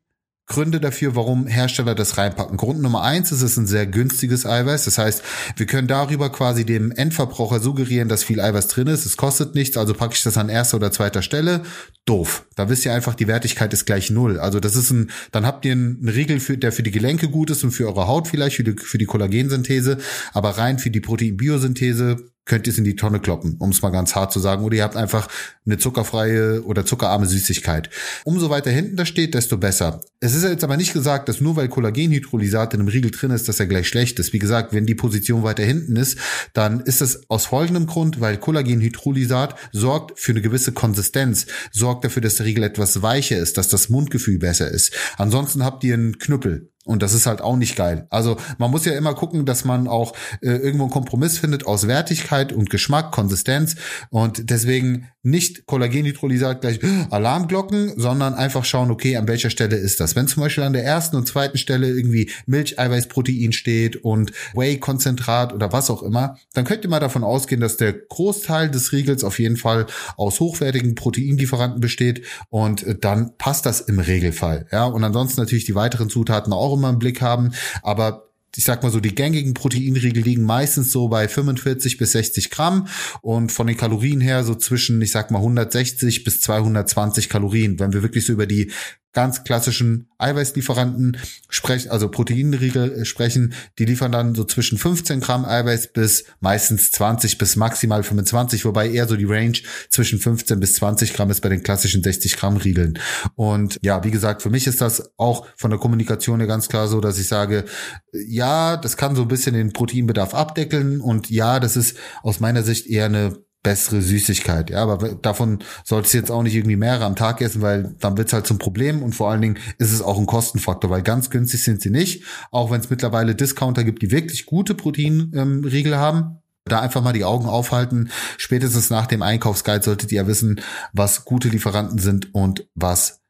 Gründe 0.46 0.78
dafür, 0.78 1.16
warum 1.16 1.46
Hersteller 1.46 1.94
das 1.94 2.18
reinpacken. 2.18 2.58
Grund 2.58 2.82
Nummer 2.82 3.02
eins 3.02 3.32
ist, 3.32 3.40
es 3.40 3.52
ist 3.52 3.56
ein 3.56 3.66
sehr 3.66 3.86
günstiges 3.86 4.44
Eiweiß. 4.44 4.84
Das 4.84 4.98
heißt, 4.98 5.22
wir 5.56 5.64
können 5.64 5.88
darüber 5.88 6.30
quasi 6.30 6.66
dem 6.66 6.92
Endverbraucher 6.92 7.60
suggerieren, 7.60 8.10
dass 8.10 8.24
viel 8.24 8.40
Eiweiß 8.40 8.68
drin 8.68 8.88
ist. 8.88 9.06
Es 9.06 9.16
kostet 9.16 9.54
nichts, 9.54 9.78
also 9.78 9.94
packe 9.94 10.14
ich 10.14 10.22
das 10.22 10.36
an 10.36 10.50
erster 10.50 10.76
oder 10.76 10.92
zweiter 10.92 11.22
Stelle. 11.22 11.62
Doof. 12.04 12.44
Da 12.56 12.68
wisst 12.68 12.84
ihr 12.84 12.92
einfach, 12.92 13.14
die 13.14 13.26
Wertigkeit 13.26 13.72
ist 13.72 13.86
gleich 13.86 14.10
null. 14.10 14.38
Also 14.38 14.60
das 14.60 14.76
ist 14.76 14.90
ein, 14.90 15.10
dann 15.32 15.46
habt 15.46 15.64
ihr 15.64 15.72
einen 15.72 16.06
Riegel, 16.06 16.40
für, 16.40 16.58
der 16.58 16.72
für 16.72 16.82
die 16.82 16.90
Gelenke 16.90 17.28
gut 17.28 17.48
ist 17.48 17.64
und 17.64 17.70
für 17.70 17.86
eure 17.86 18.06
Haut 18.06 18.28
vielleicht, 18.28 18.56
für 18.56 18.64
die, 18.64 18.76
für 18.76 18.98
die 18.98 19.06
Kollagensynthese, 19.06 19.96
aber 20.34 20.50
rein 20.50 20.78
für 20.78 20.90
die 20.90 21.00
Proteinbiosynthese 21.00 22.33
könnt 22.44 22.66
ihr 22.66 22.72
es 22.72 22.78
in 22.78 22.84
die 22.84 22.96
Tonne 22.96 23.20
kloppen, 23.20 23.56
um 23.58 23.70
es 23.70 23.82
mal 23.82 23.90
ganz 23.90 24.14
hart 24.14 24.32
zu 24.32 24.40
sagen. 24.40 24.64
Oder 24.64 24.76
ihr 24.76 24.82
habt 24.82 24.96
einfach 24.96 25.28
eine 25.66 25.78
zuckerfreie 25.78 26.62
oder 26.62 26.84
zuckerarme 26.84 27.26
Süßigkeit. 27.26 27.90
Umso 28.24 28.50
weiter 28.50 28.70
hinten 28.70 28.96
das 28.96 29.08
steht, 29.08 29.34
desto 29.34 29.56
besser. 29.56 30.00
Es 30.20 30.34
ist 30.34 30.42
jetzt 30.42 30.64
aber 30.64 30.76
nicht 30.76 30.92
gesagt, 30.92 31.28
dass 31.28 31.40
nur 31.40 31.56
weil 31.56 31.68
Kollagenhydrolysat 31.68 32.74
in 32.74 32.80
einem 32.80 32.88
Riegel 32.88 33.10
drin 33.10 33.30
ist, 33.30 33.48
dass 33.48 33.60
er 33.60 33.66
gleich 33.66 33.88
schlecht 33.88 34.18
ist. 34.18 34.32
Wie 34.32 34.38
gesagt, 34.38 34.72
wenn 34.72 34.86
die 34.86 34.94
Position 34.94 35.42
weiter 35.42 35.64
hinten 35.64 35.96
ist, 35.96 36.18
dann 36.52 36.80
ist 36.80 37.00
es 37.00 37.28
aus 37.30 37.46
folgendem 37.46 37.86
Grund, 37.86 38.20
weil 38.20 38.36
Kollagenhydrolysat 38.36 39.54
sorgt 39.72 40.18
für 40.18 40.32
eine 40.32 40.42
gewisse 40.42 40.72
Konsistenz, 40.72 41.46
sorgt 41.72 42.04
dafür, 42.04 42.22
dass 42.22 42.36
der 42.36 42.46
Riegel 42.46 42.64
etwas 42.64 43.02
weicher 43.02 43.38
ist, 43.38 43.56
dass 43.56 43.68
das 43.68 43.88
Mundgefühl 43.88 44.38
besser 44.38 44.70
ist. 44.70 44.92
Ansonsten 45.16 45.64
habt 45.64 45.84
ihr 45.84 45.94
einen 45.94 46.18
Knüppel. 46.18 46.73
Und 46.84 47.02
das 47.02 47.14
ist 47.14 47.26
halt 47.26 47.40
auch 47.40 47.56
nicht 47.56 47.76
geil. 47.76 48.06
Also 48.10 48.36
man 48.58 48.70
muss 48.70 48.84
ja 48.84 48.92
immer 48.92 49.14
gucken, 49.14 49.46
dass 49.46 49.64
man 49.64 49.88
auch 49.88 50.12
äh, 50.42 50.50
irgendwo 50.50 50.84
einen 50.84 50.92
Kompromiss 50.92 51.38
findet 51.38 51.66
aus 51.66 51.86
Wertigkeit 51.86 52.52
und 52.52 52.68
Geschmack, 52.68 53.10
Konsistenz. 53.10 53.76
Und 54.10 54.50
deswegen 54.50 55.08
nicht 55.24 55.66
Kollagenhydrolysat 55.66 56.60
gleich 56.60 56.78
Alarmglocken, 57.10 57.94
sondern 57.96 58.34
einfach 58.34 58.64
schauen, 58.64 58.90
okay, 58.90 59.16
an 59.16 59.26
welcher 59.26 59.50
Stelle 59.50 59.76
ist 59.76 59.98
das. 59.98 60.14
Wenn 60.14 60.28
zum 60.28 60.42
Beispiel 60.42 60.64
an 60.64 60.74
der 60.74 60.84
ersten 60.84 61.16
und 61.16 61.26
zweiten 61.26 61.58
Stelle 61.58 61.88
irgendwie 61.88 62.30
Milcheiweißprotein 62.46 63.52
steht 63.52 63.96
und 63.96 64.32
Whey-Konzentrat 64.54 65.52
oder 65.52 65.72
was 65.72 65.90
auch 65.90 66.02
immer, 66.02 66.36
dann 66.52 66.64
könnt 66.64 66.84
ihr 66.84 66.90
mal 66.90 67.00
davon 67.00 67.24
ausgehen, 67.24 67.60
dass 67.60 67.78
der 67.78 67.94
Großteil 67.94 68.70
des 68.70 68.92
Riegels 68.92 69.24
auf 69.24 69.38
jeden 69.38 69.56
Fall 69.56 69.86
aus 70.16 70.40
hochwertigen 70.40 70.94
Proteinlieferanten 70.94 71.80
besteht 71.80 72.22
und 72.50 72.82
äh, 72.82 72.94
dann 72.94 73.36
passt 73.38 73.64
das 73.66 73.80
im 73.80 73.98
Regelfall. 73.98 74.66
Ja, 74.70 74.84
und 74.84 75.02
ansonsten 75.02 75.40
natürlich 75.40 75.64
die 75.64 75.74
weiteren 75.74 76.10
Zutaten 76.10 76.52
auch 76.52 76.76
immer 76.76 76.90
im 76.90 76.98
Blick 76.98 77.22
haben, 77.22 77.52
aber 77.82 78.28
ich 78.56 78.64
sag 78.64 78.82
mal 78.82 78.90
so, 78.90 79.00
die 79.00 79.14
gängigen 79.14 79.54
Proteinriegel 79.54 80.22
liegen 80.22 80.44
meistens 80.44 80.92
so 80.92 81.08
bei 81.08 81.28
45 81.28 81.98
bis 81.98 82.12
60 82.12 82.50
Gramm 82.50 82.88
und 83.22 83.52
von 83.52 83.66
den 83.66 83.76
Kalorien 83.76 84.20
her 84.20 84.44
so 84.44 84.54
zwischen, 84.54 85.00
ich 85.02 85.10
sag 85.10 85.30
mal, 85.30 85.38
160 85.38 86.24
bis 86.24 86.40
220 86.40 87.28
Kalorien. 87.28 87.78
Wenn 87.78 87.92
wir 87.92 88.02
wirklich 88.02 88.26
so 88.26 88.32
über 88.32 88.46
die 88.46 88.70
ganz 89.14 89.44
klassischen 89.44 90.08
Eiweißlieferanten 90.18 91.16
sprechen, 91.48 91.90
also 91.90 92.10
Proteinriegel 92.10 92.92
äh, 92.92 93.04
sprechen, 93.04 93.54
die 93.78 93.84
liefern 93.84 94.12
dann 94.12 94.34
so 94.34 94.44
zwischen 94.44 94.76
15 94.76 95.20
Gramm 95.20 95.44
Eiweiß 95.44 95.92
bis 95.92 96.24
meistens 96.40 96.90
20 96.90 97.38
bis 97.38 97.56
maximal 97.56 98.02
25, 98.02 98.64
wobei 98.64 98.90
eher 98.90 99.08
so 99.08 99.16
die 99.16 99.24
Range 99.24 99.58
zwischen 99.88 100.18
15 100.18 100.60
bis 100.60 100.74
20 100.74 101.14
Gramm 101.14 101.30
ist 101.30 101.40
bei 101.40 101.48
den 101.48 101.62
klassischen 101.62 102.02
60 102.02 102.36
Gramm 102.36 102.56
Riegeln. 102.56 102.98
Und 103.36 103.78
ja, 103.82 104.04
wie 104.04 104.10
gesagt, 104.10 104.42
für 104.42 104.50
mich 104.50 104.66
ist 104.66 104.80
das 104.80 105.12
auch 105.16 105.46
von 105.56 105.70
der 105.70 105.78
Kommunikation 105.78 106.40
her 106.40 106.48
ganz 106.48 106.68
klar 106.68 106.88
so, 106.88 107.00
dass 107.00 107.18
ich 107.18 107.28
sage, 107.28 107.64
ja, 108.12 108.76
das 108.76 108.96
kann 108.96 109.16
so 109.16 109.22
ein 109.22 109.28
bisschen 109.28 109.54
den 109.54 109.72
Proteinbedarf 109.72 110.34
abdeckeln 110.34 111.00
und 111.00 111.30
ja, 111.30 111.60
das 111.60 111.76
ist 111.76 111.96
aus 112.22 112.40
meiner 112.40 112.62
Sicht 112.62 112.86
eher 112.86 113.06
eine 113.06 113.38
bessere 113.64 114.00
Süßigkeit. 114.00 114.70
Ja, 114.70 114.84
aber 114.84 115.14
davon 115.14 115.58
solltest 115.82 116.14
du 116.14 116.18
jetzt 116.18 116.30
auch 116.30 116.44
nicht 116.44 116.54
irgendwie 116.54 116.76
mehrere 116.76 117.04
am 117.04 117.16
Tag 117.16 117.40
essen, 117.40 117.62
weil 117.62 117.96
dann 117.98 118.16
wird's 118.16 118.32
halt 118.32 118.46
zum 118.46 118.58
Problem 118.58 119.02
und 119.02 119.14
vor 119.14 119.30
allen 119.30 119.40
Dingen 119.40 119.58
ist 119.78 119.90
es 119.90 120.02
auch 120.02 120.18
ein 120.18 120.26
Kostenfaktor, 120.26 120.90
weil 120.90 121.02
ganz 121.02 121.30
günstig 121.30 121.64
sind 121.64 121.82
sie 121.82 121.90
nicht. 121.90 122.22
Auch 122.52 122.70
wenn 122.70 122.80
es 122.80 122.90
mittlerweile 122.90 123.34
Discounter 123.34 123.82
gibt, 123.82 124.02
die 124.02 124.12
wirklich 124.12 124.46
gute 124.46 124.74
Proteinriegel 124.76 125.92
ähm, 125.94 125.98
haben. 125.98 126.38
Da 126.66 126.80
einfach 126.80 127.02
mal 127.02 127.12
die 127.12 127.24
Augen 127.24 127.46
aufhalten. 127.46 128.10
Spätestens 128.38 128.88
nach 128.88 129.06
dem 129.06 129.20
Einkaufsguide 129.20 129.84
solltet 129.84 130.12
ihr 130.12 130.26
wissen, 130.26 130.62
was 130.94 131.26
gute 131.26 131.48
Lieferanten 131.48 131.98
sind 131.98 132.34
und 132.34 132.66
was 132.74 133.20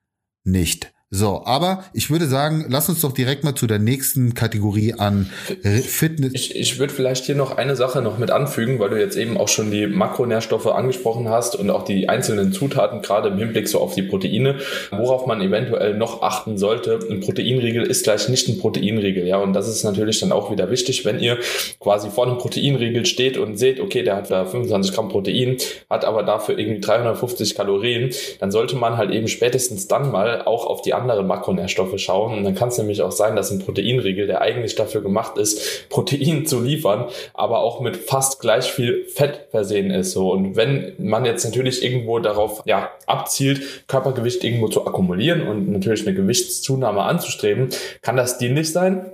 nicht. 0.45 0.94
So, 1.17 1.43
aber 1.45 1.85
ich 1.93 2.11
würde 2.11 2.27
sagen, 2.27 2.65
lass 2.69 2.89
uns 2.89 3.01
doch 3.01 3.13
direkt 3.13 3.45
mal 3.45 3.55
zu 3.55 3.69
der 3.69 3.79
nächsten 3.79 4.35
Kategorie 4.35 4.95
an 4.95 5.31
Fitness. 5.63 6.33
Ich, 6.35 6.57
ich 6.57 6.81
würde 6.81 6.93
vielleicht 6.93 7.27
hier 7.27 7.37
noch 7.37 7.57
eine 7.57 7.77
Sache 7.77 8.03
noch 8.03 8.19
mit 8.19 8.33
anfügen, 8.33 8.81
weil 8.81 8.91
du 8.91 8.99
jetzt 8.99 9.17
eben 9.17 9.37
auch 9.37 9.47
schon 9.47 9.71
die 9.71 9.87
Makronährstoffe 9.87 10.67
angesprochen 10.67 11.29
hast 11.29 11.55
und 11.55 11.71
auch 11.71 11.85
die 11.85 12.09
einzelnen 12.09 12.53
Zutaten, 12.53 13.01
gerade 13.01 13.29
im 13.29 13.39
Hinblick 13.39 13.69
so 13.69 13.79
auf 13.79 13.95
die 13.95 14.03
Proteine, 14.03 14.57
worauf 14.91 15.27
man 15.27 15.41
eventuell 15.41 15.95
noch 15.95 16.23
achten 16.23 16.59
sollte. 16.59 16.99
Ein 17.09 17.21
Proteinriegel 17.21 17.85
ist 17.85 18.03
gleich 18.03 18.29
nicht 18.29 18.49
ein 18.49 18.59
Proteinriegel, 18.59 19.25
ja, 19.25 19.37
und 19.37 19.53
das 19.53 19.69
ist 19.69 19.85
natürlich 19.85 20.19
dann 20.19 20.33
auch 20.33 20.51
wieder 20.51 20.69
wichtig, 20.69 21.05
wenn 21.05 21.21
ihr 21.21 21.39
quasi 21.79 22.11
vor 22.11 22.27
einem 22.27 22.39
Proteinriegel 22.39 23.07
steht 23.07 23.39
und 23.39 23.57
seht, 23.57 23.79
okay, 23.79 24.03
der 24.03 24.17
hat 24.17 24.33
da 24.33 24.47
25 24.47 24.93
Gramm 24.93 25.11
Protein, 25.11 25.59
hat 25.89 26.05
aber 26.05 26.25
dafür 26.25 26.59
irgendwie 26.59 26.81
350 26.81 27.55
Kalorien, 27.55 28.11
dann 28.41 28.51
sollte 28.51 28.75
man 28.75 28.97
halt 28.97 29.13
eben 29.13 29.29
spätestens 29.29 29.87
dann 29.87 30.11
mal 30.11 30.43
auch 30.43 30.67
auf 30.67 30.83
die 30.83 30.93
andere 31.05 31.23
Makronährstoffe 31.23 31.99
schauen. 31.99 32.39
Und 32.39 32.45
dann 32.45 32.55
kann 32.55 32.69
es 32.69 32.79
nämlich 32.79 33.03
auch 33.03 33.13
sein, 33.13 33.37
dass 33.37 33.51
ein 33.51 33.59
Proteinriegel, 33.59 34.27
der 34.27 34.41
eigentlich 34.41 34.75
dafür 34.75 35.03
gemacht 35.03 35.37
ist, 35.37 35.89
Protein 35.91 36.47
zu 36.47 36.61
liefern, 36.61 37.07
aber 37.35 37.59
auch 37.59 37.81
mit 37.81 37.97
fast 37.97 38.41
gleich 38.41 38.73
viel 38.73 39.05
Fett 39.05 39.47
versehen 39.51 39.91
ist. 39.91 40.13
So. 40.13 40.33
Und 40.33 40.57
wenn 40.57 40.95
man 40.99 41.25
jetzt 41.25 41.45
natürlich 41.45 41.85
irgendwo 41.85 42.19
darauf 42.19 42.63
ja, 42.65 42.91
abzielt, 43.07 43.87
Körpergewicht 43.87 44.43
irgendwo 44.43 44.69
zu 44.69 44.87
akkumulieren 44.87 45.47
und 45.47 45.71
natürlich 45.71 46.07
eine 46.07 46.17
Gewichtszunahme 46.17 47.03
anzustreben, 47.03 47.69
kann 48.01 48.17
das 48.17 48.39
dienlich 48.39 48.73
sein. 48.73 49.05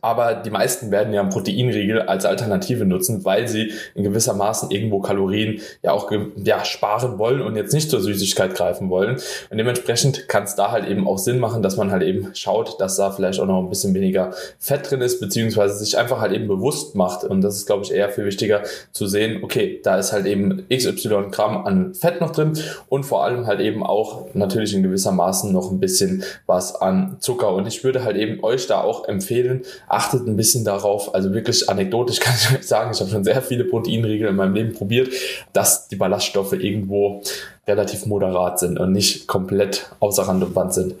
Aber 0.00 0.34
die 0.34 0.50
meisten 0.50 0.90
werden 0.90 1.12
ja 1.12 1.20
einen 1.20 1.30
Proteinriegel 1.30 2.02
als 2.02 2.24
Alternative 2.24 2.84
nutzen, 2.84 3.24
weil 3.24 3.48
sie 3.48 3.72
in 3.94 4.04
gewissermaßen 4.04 4.70
irgendwo 4.70 5.00
Kalorien 5.00 5.60
ja 5.82 5.92
auch 5.92 6.10
ja, 6.36 6.64
sparen 6.64 7.18
wollen 7.18 7.42
und 7.42 7.56
jetzt 7.56 7.74
nicht 7.74 7.90
zur 7.90 8.00
Süßigkeit 8.00 8.54
greifen 8.54 8.88
wollen. 8.88 9.16
Und 9.50 9.58
dementsprechend 9.58 10.28
kann 10.28 10.44
es 10.44 10.54
da 10.54 10.70
halt 10.70 10.86
eben 10.86 11.06
auch 11.06 11.18
Sinn 11.18 11.38
machen, 11.38 11.62
dass 11.62 11.76
man 11.76 11.90
halt 11.90 12.02
eben 12.02 12.30
schaut, 12.34 12.80
dass 12.80 12.96
da 12.96 13.10
vielleicht 13.10 13.40
auch 13.40 13.46
noch 13.46 13.62
ein 13.62 13.68
bisschen 13.68 13.94
weniger 13.94 14.32
Fett 14.58 14.90
drin 14.90 15.00
ist, 15.00 15.20
beziehungsweise 15.20 15.76
sich 15.76 15.98
einfach 15.98 16.20
halt 16.20 16.32
eben 16.32 16.48
bewusst 16.48 16.94
macht. 16.94 17.24
Und 17.24 17.42
das 17.42 17.56
ist, 17.56 17.66
glaube 17.66 17.84
ich, 17.84 17.92
eher 17.92 18.08
viel 18.10 18.24
wichtiger 18.24 18.62
zu 18.92 19.06
sehen, 19.06 19.42
okay, 19.42 19.80
da 19.82 19.98
ist 19.98 20.12
halt 20.12 20.26
eben 20.26 20.66
XY 20.72 21.30
Gramm 21.30 21.66
an 21.66 21.94
Fett 21.94 22.20
noch 22.20 22.30
drin 22.30 22.58
und 22.88 23.04
vor 23.04 23.24
allem 23.24 23.46
halt 23.46 23.60
eben 23.60 23.82
auch 23.82 24.26
natürlich 24.34 24.74
in 24.74 24.82
gewissermaßen 24.82 25.52
noch 25.52 25.70
ein 25.70 25.80
bisschen 25.80 26.24
was 26.46 26.74
an 26.74 27.16
Zucker. 27.20 27.52
Und 27.54 27.66
ich 27.66 27.84
würde 27.84 28.04
halt 28.04 28.16
eben 28.16 28.42
euch 28.42 28.66
da 28.66 28.80
auch 28.80 29.08
empfehlen, 29.08 29.63
achtet 29.88 30.26
ein 30.26 30.36
bisschen 30.36 30.64
darauf, 30.64 31.14
also 31.14 31.32
wirklich 31.32 31.68
anekdotisch 31.68 32.20
kann 32.20 32.34
ich 32.34 32.58
euch 32.58 32.66
sagen, 32.66 32.90
ich 32.92 33.00
habe 33.00 33.10
schon 33.10 33.24
sehr 33.24 33.42
viele 33.42 33.64
Proteinriegel 33.64 34.28
in 34.28 34.36
meinem 34.36 34.54
Leben 34.54 34.72
probiert, 34.72 35.08
dass 35.52 35.88
die 35.88 35.96
Ballaststoffe 35.96 36.52
irgendwo 36.52 37.22
relativ 37.66 38.06
moderat 38.06 38.58
sind 38.58 38.78
und 38.78 38.92
nicht 38.92 39.26
komplett 39.26 39.90
außer 40.00 40.24
Rand 40.24 40.42
und 40.42 40.54
Band 40.54 40.74
sind. 40.74 40.94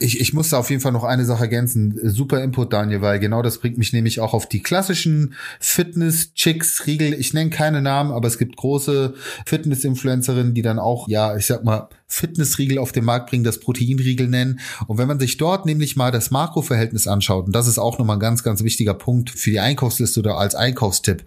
Ich, 0.00 0.20
ich 0.20 0.32
muss 0.32 0.48
da 0.48 0.58
auf 0.58 0.70
jeden 0.70 0.82
Fall 0.82 0.92
noch 0.92 1.04
eine 1.04 1.24
Sache 1.24 1.42
ergänzen. 1.42 1.98
Super 2.02 2.42
Input, 2.42 2.72
Daniel, 2.72 3.02
weil 3.02 3.20
genau 3.20 3.42
das 3.42 3.58
bringt 3.58 3.78
mich 3.78 3.92
nämlich 3.92 4.20
auch 4.20 4.34
auf 4.34 4.48
die 4.48 4.62
klassischen 4.62 5.34
Fitness-Chicks-Riegel. 5.60 7.14
Ich 7.14 7.34
nenne 7.34 7.50
keine 7.50 7.82
Namen, 7.82 8.10
aber 8.10 8.26
es 8.26 8.38
gibt 8.38 8.56
große 8.56 9.14
Fitness-Influencerinnen, 9.44 10.54
die 10.54 10.62
dann 10.62 10.78
auch, 10.78 11.06
ja, 11.08 11.36
ich 11.36 11.46
sag 11.46 11.64
mal, 11.64 11.88
Fitnessriegel 12.06 12.78
auf 12.78 12.92
den 12.92 13.04
Markt 13.04 13.30
bringen, 13.30 13.44
das 13.44 13.60
Proteinriegel 13.60 14.26
nennen. 14.26 14.60
Und 14.86 14.98
wenn 14.98 15.08
man 15.08 15.20
sich 15.20 15.36
dort 15.36 15.64
nämlich 15.64 15.96
mal 15.96 16.10
das 16.10 16.30
Makroverhältnis 16.30 17.06
anschaut, 17.06 17.46
und 17.46 17.54
das 17.54 17.68
ist 17.68 17.78
auch 17.78 17.98
nochmal 17.98 18.16
ein 18.16 18.20
ganz, 18.20 18.42
ganz 18.42 18.64
wichtiger 18.64 18.94
Punkt 18.94 19.30
für 19.30 19.50
die 19.50 19.60
Einkaufsliste 19.60 20.20
oder 20.20 20.36
als 20.36 20.54
Einkaufstipp, 20.54 21.24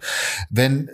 wenn 0.50 0.90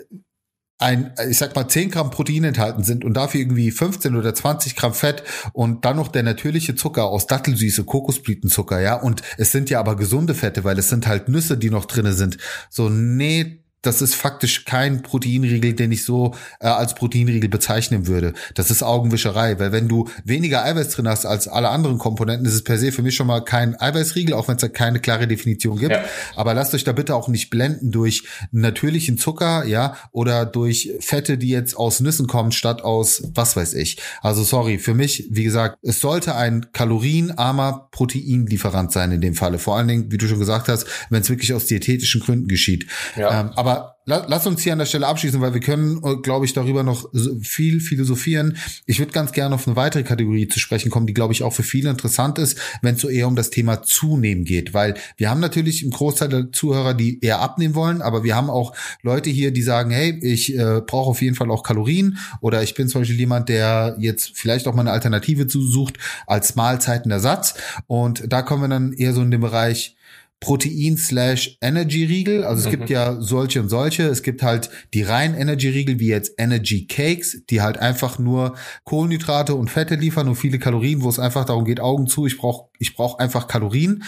ein, 0.80 1.12
ich 1.28 1.38
sag 1.38 1.54
mal, 1.54 1.68
10 1.68 1.90
Gramm 1.90 2.10
Protein 2.10 2.44
enthalten 2.44 2.82
sind 2.82 3.04
und 3.04 3.14
dafür 3.14 3.40
irgendwie 3.40 3.70
15 3.70 4.16
oder 4.16 4.34
20 4.34 4.76
Gramm 4.76 4.94
Fett 4.94 5.22
und 5.52 5.84
dann 5.84 5.96
noch 5.96 6.08
der 6.08 6.22
natürliche 6.22 6.74
Zucker 6.74 7.04
aus 7.04 7.26
Dattelsüße, 7.26 7.84
Kokosblütenzucker, 7.84 8.80
ja, 8.80 8.94
und 8.94 9.22
es 9.36 9.52
sind 9.52 9.68
ja 9.70 9.78
aber 9.78 9.94
gesunde 9.96 10.34
Fette, 10.34 10.64
weil 10.64 10.78
es 10.78 10.88
sind 10.88 11.06
halt 11.06 11.28
Nüsse, 11.28 11.58
die 11.58 11.70
noch 11.70 11.84
drinne 11.84 12.14
sind. 12.14 12.38
So, 12.70 12.88
nee, 12.88 13.59
das 13.82 14.02
ist 14.02 14.14
faktisch 14.14 14.64
kein 14.64 15.02
Proteinriegel, 15.02 15.72
den 15.72 15.92
ich 15.92 16.04
so 16.04 16.34
äh, 16.60 16.66
als 16.66 16.94
Proteinriegel 16.94 17.48
bezeichnen 17.48 18.06
würde. 18.06 18.34
Das 18.54 18.70
ist 18.70 18.82
Augenwischerei, 18.82 19.58
weil 19.58 19.72
wenn 19.72 19.88
du 19.88 20.08
weniger 20.24 20.64
Eiweiß 20.64 20.90
drin 20.90 21.08
hast 21.08 21.24
als 21.24 21.48
alle 21.48 21.70
anderen 21.70 21.98
Komponenten, 21.98 22.46
ist 22.46 22.54
es 22.54 22.64
per 22.64 22.78
se 22.78 22.92
für 22.92 23.02
mich 23.02 23.14
schon 23.14 23.26
mal 23.26 23.40
kein 23.40 23.80
Eiweißriegel, 23.80 24.34
auch 24.34 24.48
wenn 24.48 24.56
es 24.56 24.60
da 24.60 24.68
keine 24.68 25.00
klare 25.00 25.26
Definition 25.26 25.78
gibt. 25.78 25.92
Ja. 25.92 26.04
Aber 26.36 26.52
lasst 26.52 26.74
euch 26.74 26.84
da 26.84 26.92
bitte 26.92 27.14
auch 27.14 27.28
nicht 27.28 27.50
blenden 27.50 27.90
durch 27.90 28.24
natürlichen 28.52 29.16
Zucker, 29.16 29.64
ja, 29.64 29.96
oder 30.12 30.44
durch 30.44 30.92
Fette, 31.00 31.38
die 31.38 31.48
jetzt 31.48 31.76
aus 31.76 32.00
Nüssen 32.00 32.26
kommen, 32.26 32.52
statt 32.52 32.82
aus 32.82 33.22
was 33.34 33.56
weiß 33.56 33.74
ich. 33.74 33.98
Also 34.20 34.44
sorry, 34.44 34.78
für 34.78 34.94
mich, 34.94 35.28
wie 35.30 35.44
gesagt, 35.44 35.78
es 35.82 36.00
sollte 36.00 36.34
ein 36.36 36.66
kalorienarmer 36.72 37.88
Proteinlieferant 37.92 38.92
sein 38.92 39.12
in 39.12 39.20
dem 39.20 39.34
Falle. 39.34 39.58
Vor 39.58 39.76
allen 39.76 39.88
Dingen, 39.88 40.12
wie 40.12 40.18
du 40.18 40.28
schon 40.28 40.38
gesagt 40.38 40.68
hast, 40.68 40.86
wenn 41.08 41.22
es 41.22 41.30
wirklich 41.30 41.54
aus 41.54 41.66
diätetischen 41.66 42.20
Gründen 42.20 42.48
geschieht. 42.48 42.86
Ja. 43.16 43.40
Ähm, 43.40 43.50
aber 43.54 43.69
aber 43.70 43.96
lass 44.06 44.46
uns 44.46 44.62
hier 44.62 44.72
an 44.72 44.78
der 44.78 44.86
Stelle 44.86 45.06
abschließen, 45.06 45.40
weil 45.40 45.54
wir 45.54 45.60
können, 45.60 46.00
äh, 46.04 46.16
glaube 46.16 46.44
ich, 46.44 46.52
darüber 46.52 46.82
noch 46.82 47.08
viel 47.42 47.80
philosophieren. 47.80 48.56
Ich 48.86 48.98
würde 48.98 49.12
ganz 49.12 49.32
gerne 49.32 49.54
auf 49.54 49.66
eine 49.66 49.76
weitere 49.76 50.02
Kategorie 50.02 50.48
zu 50.48 50.58
sprechen 50.58 50.90
kommen, 50.90 51.06
die, 51.06 51.14
glaube 51.14 51.32
ich, 51.32 51.42
auch 51.42 51.52
für 51.52 51.62
viele 51.62 51.90
interessant 51.90 52.38
ist, 52.38 52.58
wenn 52.82 52.96
es 52.96 53.00
so 53.00 53.08
eher 53.08 53.28
um 53.28 53.36
das 53.36 53.50
Thema 53.50 53.82
Zunehmen 53.82 54.44
geht. 54.44 54.74
Weil 54.74 54.94
wir 55.16 55.30
haben 55.30 55.40
natürlich 55.40 55.82
einen 55.82 55.92
Großteil 55.92 56.28
der 56.28 56.52
Zuhörer, 56.52 56.94
die 56.94 57.20
eher 57.20 57.40
abnehmen 57.40 57.74
wollen, 57.74 58.02
aber 58.02 58.24
wir 58.24 58.34
haben 58.34 58.50
auch 58.50 58.74
Leute 59.02 59.30
hier, 59.30 59.52
die 59.52 59.62
sagen, 59.62 59.90
hey, 59.90 60.18
ich 60.22 60.56
äh, 60.56 60.80
brauche 60.84 61.10
auf 61.10 61.22
jeden 61.22 61.36
Fall 61.36 61.50
auch 61.50 61.62
Kalorien 61.62 62.18
oder 62.40 62.62
ich 62.62 62.74
bin 62.74 62.88
zum 62.88 63.02
Beispiel 63.02 63.18
jemand, 63.18 63.48
der 63.48 63.96
jetzt 64.00 64.32
vielleicht 64.34 64.66
auch 64.66 64.74
mal 64.74 64.82
eine 64.82 64.92
Alternative 64.92 65.48
sucht 65.48 65.98
als 66.26 66.56
Mahlzeitenersatz. 66.56 67.54
Und 67.86 68.24
da 68.32 68.42
kommen 68.42 68.62
wir 68.62 68.68
dann 68.68 68.92
eher 68.92 69.12
so 69.12 69.22
in 69.22 69.30
den 69.30 69.40
Bereich, 69.40 69.96
Protein 70.40 70.96
slash 70.96 71.58
Energy 71.60 72.04
Riegel. 72.04 72.44
Also 72.44 72.60
es 72.60 72.66
mhm. 72.66 72.70
gibt 72.70 72.90
ja 72.90 73.20
solche 73.20 73.60
und 73.60 73.68
solche. 73.68 74.04
Es 74.04 74.22
gibt 74.22 74.42
halt 74.42 74.70
die 74.94 75.02
reinen 75.02 75.34
Energy 75.34 75.68
Riegel 75.68 76.00
wie 76.00 76.08
jetzt 76.08 76.32
Energy 76.38 76.86
Cakes, 76.86 77.44
die 77.50 77.60
halt 77.60 77.78
einfach 77.78 78.18
nur 78.18 78.56
Kohlenhydrate 78.84 79.54
und 79.54 79.68
Fette 79.68 79.96
liefern 79.96 80.28
und 80.28 80.36
viele 80.36 80.58
Kalorien, 80.58 81.02
wo 81.02 81.08
es 81.10 81.18
einfach 81.18 81.44
darum 81.44 81.64
geht, 81.64 81.80
Augen 81.80 82.06
zu, 82.06 82.26
ich 82.26 82.38
brauche 82.38 82.70
ich 82.80 82.96
brauche 82.96 83.20
einfach 83.20 83.46
Kalorien. 83.46 84.02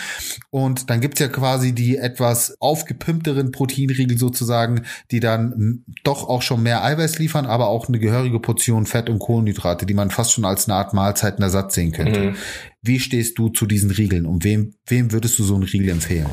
Und 0.48 0.88
dann 0.88 1.02
gibt's 1.02 1.20
ja 1.20 1.28
quasi 1.28 1.74
die 1.74 1.98
etwas 1.98 2.56
aufgepimpteren 2.58 3.52
Proteinriegel 3.52 4.16
sozusagen, 4.16 4.86
die 5.10 5.20
dann 5.20 5.84
doch 6.02 6.26
auch 6.26 6.40
schon 6.40 6.62
mehr 6.62 6.82
Eiweiß 6.82 7.18
liefern, 7.18 7.44
aber 7.44 7.68
auch 7.68 7.88
eine 7.88 7.98
gehörige 7.98 8.40
Portion 8.40 8.86
Fett 8.86 9.10
und 9.10 9.18
Kohlenhydrate, 9.18 9.84
die 9.84 9.92
man 9.92 10.10
fast 10.10 10.32
schon 10.32 10.46
als 10.46 10.68
eine 10.68 10.78
Art 10.78 10.94
Mahlzeitenersatz 10.94 11.74
sehen 11.74 11.92
könnte. 11.92 12.20
Mhm. 12.20 12.36
Wie 12.84 12.98
stehst 12.98 13.38
du 13.38 13.48
zu 13.48 13.66
diesen 13.66 13.92
Riegeln 13.92 14.26
und 14.26 14.42
wem, 14.42 14.74
wem 14.88 15.12
würdest 15.12 15.38
du 15.38 15.44
so 15.44 15.54
einen 15.54 15.62
Riegel 15.62 15.90
empfehlen? 15.90 16.26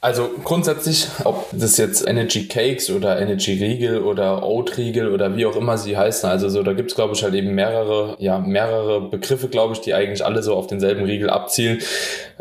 Also 0.00 0.30
grundsätzlich, 0.44 1.08
ob 1.24 1.48
das 1.50 1.76
jetzt 1.76 2.06
Energy 2.06 2.46
Cakes 2.46 2.88
oder 2.88 3.20
Energy 3.20 3.54
Riegel 3.54 4.02
oder 4.02 4.46
Oat 4.46 4.78
Riegel 4.78 5.10
oder 5.10 5.36
wie 5.36 5.44
auch 5.44 5.56
immer 5.56 5.76
sie 5.76 5.96
heißen, 5.96 6.28
also 6.28 6.48
so, 6.48 6.62
da 6.62 6.72
gibt's 6.72 6.94
glaube 6.94 7.14
ich 7.14 7.24
halt 7.24 7.34
eben 7.34 7.52
mehrere, 7.52 8.14
ja, 8.20 8.38
mehrere 8.38 9.08
Begriffe, 9.08 9.48
glaube 9.48 9.72
ich, 9.72 9.80
die 9.80 9.92
eigentlich 9.92 10.24
alle 10.24 10.40
so 10.40 10.54
auf 10.54 10.68
denselben 10.68 11.02
Riegel 11.04 11.30
abzielen. 11.30 11.80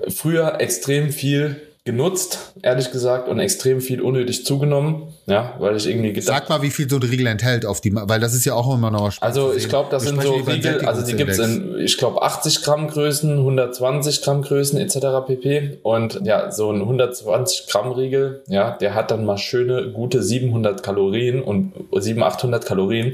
Früher 0.09 0.61
extrem 0.61 1.09
viel 1.09 1.61
genutzt, 1.85 2.53
ehrlich 2.61 2.91
gesagt, 2.91 3.27
und 3.27 3.39
extrem 3.39 3.81
viel 3.81 3.99
unnötig 3.99 4.45
zugenommen, 4.45 5.13
ja, 5.25 5.55
weil 5.59 5.75
ich 5.75 5.85
irgendwie 5.85 6.13
gedacht 6.13 6.47
Sag 6.47 6.49
mal, 6.49 6.61
wie 6.61 6.69
viel 6.69 6.89
so 6.89 6.95
ein 6.95 7.03
Riegel 7.03 7.27
enthält 7.27 7.65
auf 7.65 7.81
die, 7.81 7.93
weil 7.93 8.21
das 8.21 8.33
ist 8.33 8.45
ja 8.45 8.53
auch 8.53 8.73
immer 8.73 8.89
noch 8.89 9.11
spannend. 9.11 9.37
Also 9.37 9.53
ich 9.53 9.67
glaube, 9.67 9.89
das 9.91 10.03
sind 10.03 10.21
so 10.21 10.35
Riegel, 10.35 10.85
also 10.85 11.05
die 11.05 11.13
gibt's 11.13 11.39
in, 11.39 11.77
ich 11.79 11.97
glaube, 11.97 12.21
80 12.21 12.61
Gramm 12.63 12.87
Größen, 12.87 13.37
120 13.37 14.21
Gramm 14.21 14.43
Größen 14.43 14.79
etc. 14.79 15.27
pp. 15.27 15.79
Und 15.83 16.21
ja, 16.23 16.51
so 16.51 16.71
ein 16.71 16.79
120 16.79 17.67
Gramm 17.67 17.91
Riegel, 17.91 18.43
ja, 18.47 18.77
der 18.77 18.95
hat 18.95 19.11
dann 19.11 19.25
mal 19.25 19.37
schöne, 19.37 19.91
gute 19.91 20.23
700 20.23 20.83
Kalorien 20.83 21.41
und 21.41 21.73
700, 21.91 22.35
800 22.35 22.65
Kalorien. 22.65 23.11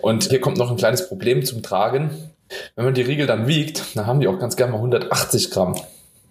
Und 0.00 0.24
hier 0.24 0.40
kommt 0.40 0.58
noch 0.58 0.72
ein 0.72 0.76
kleines 0.76 1.06
Problem 1.06 1.44
zum 1.44 1.62
Tragen. 1.62 2.10
Wenn 2.74 2.84
man 2.84 2.94
die 2.94 3.02
Riegel 3.02 3.28
dann 3.28 3.46
wiegt, 3.46 3.96
dann 3.96 4.06
haben 4.06 4.18
die 4.18 4.26
auch 4.26 4.40
ganz 4.40 4.56
gerne 4.56 4.72
mal 4.72 4.78
180 4.78 5.52
Gramm. 5.52 5.76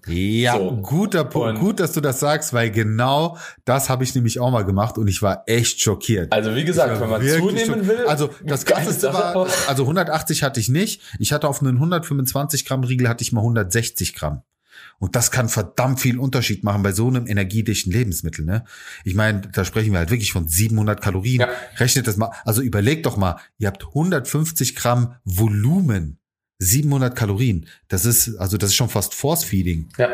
Ja, 0.08 0.58
so. 0.58 0.78
guter 0.78 1.24
Punkt. 1.24 1.60
Gut, 1.60 1.80
dass 1.80 1.92
du 1.92 2.02
das 2.02 2.20
sagst, 2.20 2.54
weil 2.54 2.72
genau 2.72 3.38
das 3.66 3.90
habe 3.90 4.04
ich 4.04 4.16
nämlich 4.16 4.40
auch 4.40 4.52
mal 4.52 4.64
gemacht 4.64 4.98
und 4.98 5.08
ich 5.08 5.22
war 5.22 5.44
echt 5.48 5.82
schockiert. 5.82 6.32
Also 6.32 6.56
wie 6.56 6.64
gesagt, 6.64 7.00
wenn 7.00 7.10
man 7.10 7.22
zunehmen 7.22 7.88
will. 7.88 8.06
Also 8.08 8.30
das 8.44 8.66
Krasseste 8.66 9.14
war, 9.14 9.48
also 9.68 9.84
180 9.84 10.44
hatte 10.44 10.60
ich 10.60 10.70
nicht. 10.70 11.02
Ich 11.20 11.34
hatte 11.34 11.48
auf 11.48 11.62
einen 11.62 11.76
125 11.76 12.66
Gramm 12.66 12.84
Riegel 12.84 13.10
hatte 13.10 13.24
ich 13.24 13.32
mal 13.32 13.42
160 13.42 14.16
Gramm. 14.16 14.44
Und 15.00 15.16
das 15.16 15.32
kann 15.32 15.48
verdammt 15.50 16.00
viel 16.00 16.18
Unterschied 16.18 16.64
machen 16.64 16.82
bei 16.82 16.92
so 16.92 17.08
einem 17.08 17.28
energiedichten 17.28 17.92
Lebensmittel. 17.92 18.46
Ne? 18.46 18.64
Ich 19.04 19.16
meine, 19.16 19.42
da 19.42 19.64
sprechen 19.64 19.92
wir 19.92 20.00
halt 20.00 20.10
wirklich 20.10 20.32
von 20.32 20.48
700 20.48 21.02
Kalorien. 21.02 21.42
Ja. 21.42 21.50
Rechnet 21.78 22.08
das 22.08 22.18
mal. 22.18 22.32
Also 22.46 22.62
überlegt 22.62 23.06
doch 23.06 23.18
mal, 23.18 23.40
ihr 23.60 23.68
habt 23.68 23.86
150 23.86 24.76
Gramm 24.76 25.16
Volumen. 25.24 26.20
700 26.60 27.16
Kalorien. 27.16 27.68
Das 27.88 28.04
ist, 28.04 28.36
also 28.38 28.58
das 28.58 28.72
ist 28.72 28.76
schon 28.76 28.90
fast 28.90 29.14
Force 29.14 29.44
Feeding. 29.44 29.90
Ja. 29.98 30.10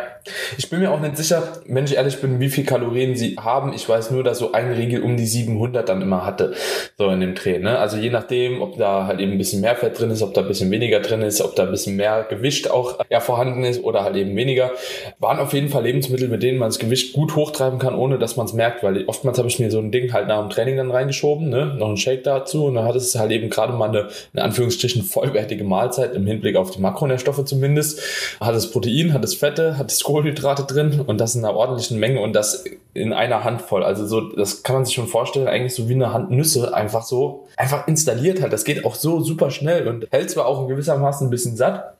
Ich 0.57 0.69
bin 0.69 0.79
mir 0.79 0.91
auch 0.91 1.00
nicht 1.00 1.17
sicher, 1.17 1.62
wenn 1.67 1.85
ich 1.85 1.95
ehrlich 1.95 2.21
bin, 2.21 2.39
wie 2.39 2.50
viel 2.50 2.65
Kalorien 2.65 3.15
sie 3.15 3.35
haben. 3.38 3.73
Ich 3.73 3.88
weiß 3.88 4.12
nur, 4.12 4.23
dass 4.23 4.39
so 4.39 4.51
ein 4.51 4.71
Riegel 4.71 5.01
um 5.01 5.17
die 5.17 5.25
700 5.25 5.88
dann 5.88 6.01
immer 6.01 6.25
hatte. 6.25 6.53
So 6.97 7.09
in 7.09 7.19
dem 7.19 7.35
Dreh, 7.35 7.59
ne? 7.59 7.77
Also 7.77 7.97
je 7.97 8.09
nachdem, 8.09 8.62
ob 8.62 8.77
da 8.77 9.07
halt 9.07 9.19
eben 9.19 9.33
ein 9.33 9.38
bisschen 9.38 9.62
mehr 9.62 9.75
Fett 9.75 10.00
drin 10.00 10.12
ist, 10.12 10.21
ob 10.21 10.33
da 10.33 10.41
ein 10.41 10.47
bisschen 10.47 10.71
weniger 10.71 11.00
drin 11.00 11.21
ist, 11.21 11.41
ob 11.41 11.55
da 11.55 11.63
ein 11.63 11.71
bisschen 11.71 11.95
mehr 11.95 12.25
Gewicht 12.29 12.69
auch 12.69 13.00
ja, 13.09 13.19
vorhanden 13.19 13.63
ist 13.63 13.83
oder 13.83 14.03
halt 14.03 14.15
eben 14.15 14.35
weniger. 14.35 14.71
Waren 15.19 15.39
auf 15.39 15.53
jeden 15.53 15.69
Fall 15.69 15.83
Lebensmittel, 15.83 16.29
mit 16.29 16.43
denen 16.43 16.57
man 16.57 16.69
das 16.69 16.79
Gewicht 16.79 17.13
gut 17.13 17.35
hochtreiben 17.35 17.79
kann, 17.79 17.95
ohne 17.95 18.17
dass 18.19 18.35
man 18.38 18.45
es 18.45 18.53
merkt, 18.53 18.83
weil 18.83 19.05
oftmals 19.05 19.38
habe 19.38 19.47
ich 19.47 19.59
mir 19.59 19.71
so 19.71 19.79
ein 19.79 19.91
Ding 19.91 20.13
halt 20.13 20.27
nach 20.27 20.39
dem 20.39 20.50
Training 20.50 20.77
dann 20.77 20.91
reingeschoben, 20.91 21.50
ne? 21.50 21.75
Noch 21.77 21.89
ein 21.89 21.97
Shake 21.97 22.23
dazu 22.23 22.65
und 22.65 22.75
dann 22.75 22.85
hat 22.85 22.95
es 22.95 23.15
halt 23.15 23.31
eben 23.31 23.50
gerade 23.50 23.73
mal 23.73 23.89
eine, 23.89 24.09
in 24.33 24.39
Anführungsstrichen, 24.39 25.03
vollwertige 25.03 25.63
Mahlzeit 25.63 26.13
im 26.15 26.25
Hinblick 26.33 26.55
auf 26.55 26.71
die 26.71 26.81
Makronährstoffe 26.81 27.45
zumindest. 27.45 28.01
Hat 28.39 28.55
es 28.55 28.71
Protein, 28.71 29.13
hat 29.13 29.23
es 29.23 29.35
Fette, 29.35 29.77
hat 29.77 29.91
es 29.91 30.03
Kohlenhydrate 30.03 30.63
drin 30.63 31.01
und 31.05 31.19
das 31.19 31.35
in 31.35 31.43
einer 31.43 31.55
ordentlichen 31.55 31.99
Menge 31.99 32.21
und 32.21 32.33
das 32.33 32.65
in 32.93 33.13
einer 33.13 33.43
Handvoll. 33.43 33.83
Also 33.83 34.05
so, 34.05 34.21
das 34.21 34.63
kann 34.63 34.75
man 34.75 34.85
sich 34.85 34.95
schon 34.95 35.07
vorstellen, 35.07 35.47
eigentlich 35.47 35.75
so 35.75 35.89
wie 35.89 35.93
eine 35.93 36.13
Hand 36.13 36.31
Nüsse 36.31 36.73
einfach 36.73 37.03
so, 37.03 37.47
einfach 37.57 37.87
installiert 37.87 38.41
hat. 38.41 38.53
Das 38.53 38.65
geht 38.65 38.85
auch 38.85 38.95
so 38.95 39.21
super 39.21 39.51
schnell 39.51 39.87
und 39.87 40.07
hält 40.11 40.29
zwar 40.29 40.45
auch 40.45 40.61
in 40.61 40.67
gewissermaßen 40.67 41.27
ein 41.27 41.31
bisschen 41.31 41.55
satt, 41.55 41.93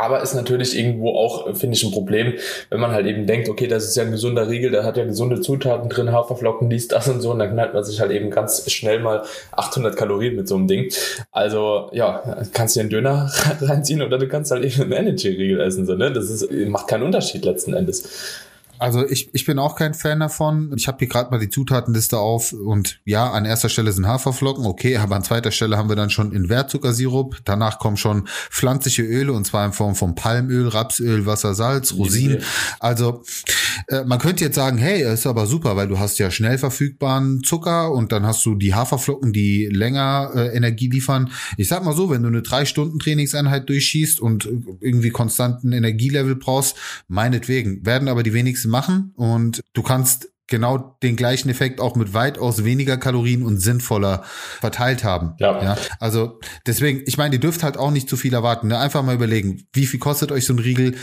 aber 0.00 0.22
ist 0.22 0.34
natürlich 0.34 0.76
irgendwo 0.76 1.10
auch, 1.10 1.54
finde 1.54 1.76
ich, 1.76 1.84
ein 1.84 1.92
Problem, 1.92 2.34
wenn 2.70 2.80
man 2.80 2.92
halt 2.92 3.06
eben 3.06 3.26
denkt, 3.26 3.48
okay, 3.48 3.66
das 3.66 3.84
ist 3.84 3.96
ja 3.96 4.02
ein 4.02 4.10
gesunder 4.10 4.48
Riegel, 4.48 4.70
der 4.70 4.84
hat 4.84 4.96
ja 4.96 5.04
gesunde 5.04 5.40
Zutaten 5.40 5.88
drin, 5.88 6.12
Haferflocken, 6.12 6.70
dies, 6.70 6.88
das 6.88 7.08
und 7.08 7.20
so, 7.20 7.30
und 7.32 7.38
dann 7.38 7.52
knallt 7.52 7.74
man 7.74 7.84
sich 7.84 8.00
halt 8.00 8.10
eben 8.10 8.30
ganz 8.30 8.70
schnell 8.70 9.00
mal 9.00 9.22
800 9.52 9.96
Kalorien 9.96 10.36
mit 10.36 10.48
so 10.48 10.56
einem 10.56 10.66
Ding. 10.66 10.90
Also, 11.32 11.90
ja, 11.92 12.38
kannst 12.52 12.76
du 12.76 12.80
einen 12.80 12.90
Döner 12.90 13.30
reinziehen 13.60 14.02
oder 14.02 14.18
du 14.18 14.26
kannst 14.28 14.50
halt 14.50 14.64
eben 14.64 14.82
einen 14.82 14.92
Energy-Riegel 14.92 15.60
essen, 15.60 15.86
so, 15.86 15.94
ne? 15.94 16.12
Das 16.12 16.30
ist, 16.30 16.50
macht 16.68 16.88
keinen 16.88 17.02
Unterschied 17.02 17.44
letzten 17.44 17.74
Endes. 17.74 18.48
Also 18.80 19.06
ich, 19.06 19.28
ich 19.34 19.44
bin 19.44 19.58
auch 19.58 19.76
kein 19.76 19.92
Fan 19.92 20.20
davon. 20.20 20.72
Ich 20.74 20.88
habe 20.88 20.98
hier 21.00 21.08
gerade 21.08 21.30
mal 21.30 21.38
die 21.38 21.50
Zutatenliste 21.50 22.18
auf 22.18 22.52
und 22.54 23.00
ja, 23.04 23.30
an 23.30 23.44
erster 23.44 23.68
Stelle 23.68 23.92
sind 23.92 24.06
Haferflocken, 24.06 24.64
okay, 24.64 24.96
aber 24.96 25.16
an 25.16 25.22
zweiter 25.22 25.50
Stelle 25.50 25.76
haben 25.76 25.90
wir 25.90 25.96
dann 25.96 26.08
schon 26.08 26.32
Invertzuckersirup. 26.32 27.36
Danach 27.44 27.78
kommen 27.78 27.98
schon 27.98 28.26
pflanzliche 28.50 29.02
Öle 29.02 29.34
und 29.34 29.46
zwar 29.46 29.66
in 29.66 29.74
Form 29.74 29.94
von 29.94 30.14
Palmöl, 30.14 30.68
Rapsöl, 30.68 31.26
Wasser, 31.26 31.54
Salz, 31.54 31.92
Rosinen. 31.92 32.42
Also 32.78 33.22
äh, 33.88 34.04
man 34.04 34.18
könnte 34.18 34.44
jetzt 34.44 34.54
sagen, 34.54 34.78
hey, 34.78 35.02
ist 35.02 35.26
aber 35.26 35.46
super, 35.46 35.76
weil 35.76 35.88
du 35.88 35.98
hast 35.98 36.18
ja 36.18 36.30
schnell 36.30 36.56
verfügbaren 36.56 37.42
Zucker 37.42 37.92
und 37.92 38.12
dann 38.12 38.24
hast 38.24 38.46
du 38.46 38.54
die 38.54 38.74
Haferflocken, 38.74 39.34
die 39.34 39.66
länger 39.66 40.30
äh, 40.34 40.56
Energie 40.56 40.88
liefern. 40.88 41.30
Ich 41.58 41.68
sag 41.68 41.84
mal 41.84 41.94
so, 41.94 42.08
wenn 42.08 42.22
du 42.22 42.28
eine 42.28 42.40
drei 42.40 42.64
Stunden 42.64 42.98
Trainingseinheit 42.98 43.68
durchschießt 43.68 44.20
und 44.20 44.48
irgendwie 44.80 45.10
konstanten 45.10 45.72
Energielevel 45.72 46.36
brauchst, 46.36 46.76
meinetwegen 47.08 47.84
werden 47.84 48.08
aber 48.08 48.22
die 48.22 48.32
wenigsten 48.32 48.69
machen 48.70 49.12
und 49.16 49.62
du 49.72 49.82
kannst 49.82 50.29
genau 50.50 50.96
den 51.02 51.16
gleichen 51.16 51.48
Effekt 51.48 51.80
auch 51.80 51.96
mit 51.96 52.12
weitaus 52.12 52.64
weniger 52.64 52.98
Kalorien 52.98 53.42
und 53.42 53.58
sinnvoller 53.58 54.24
verteilt 54.60 55.04
haben. 55.04 55.34
Ja. 55.38 55.62
ja 55.62 55.76
also 55.98 56.38
deswegen, 56.66 57.02
ich 57.06 57.16
meine, 57.16 57.36
ihr 57.36 57.40
dürft 57.40 57.62
halt 57.62 57.78
auch 57.78 57.90
nicht 57.90 58.08
zu 58.08 58.16
viel 58.16 58.34
erwarten. 58.34 58.68
Ne? 58.68 58.78
Einfach 58.78 59.02
mal 59.02 59.14
überlegen, 59.14 59.62
wie 59.72 59.86
viel 59.86 60.00
kostet 60.00 60.32
euch 60.32 60.44
so 60.44 60.52
ein 60.52 60.58
Riegel? 60.58 60.96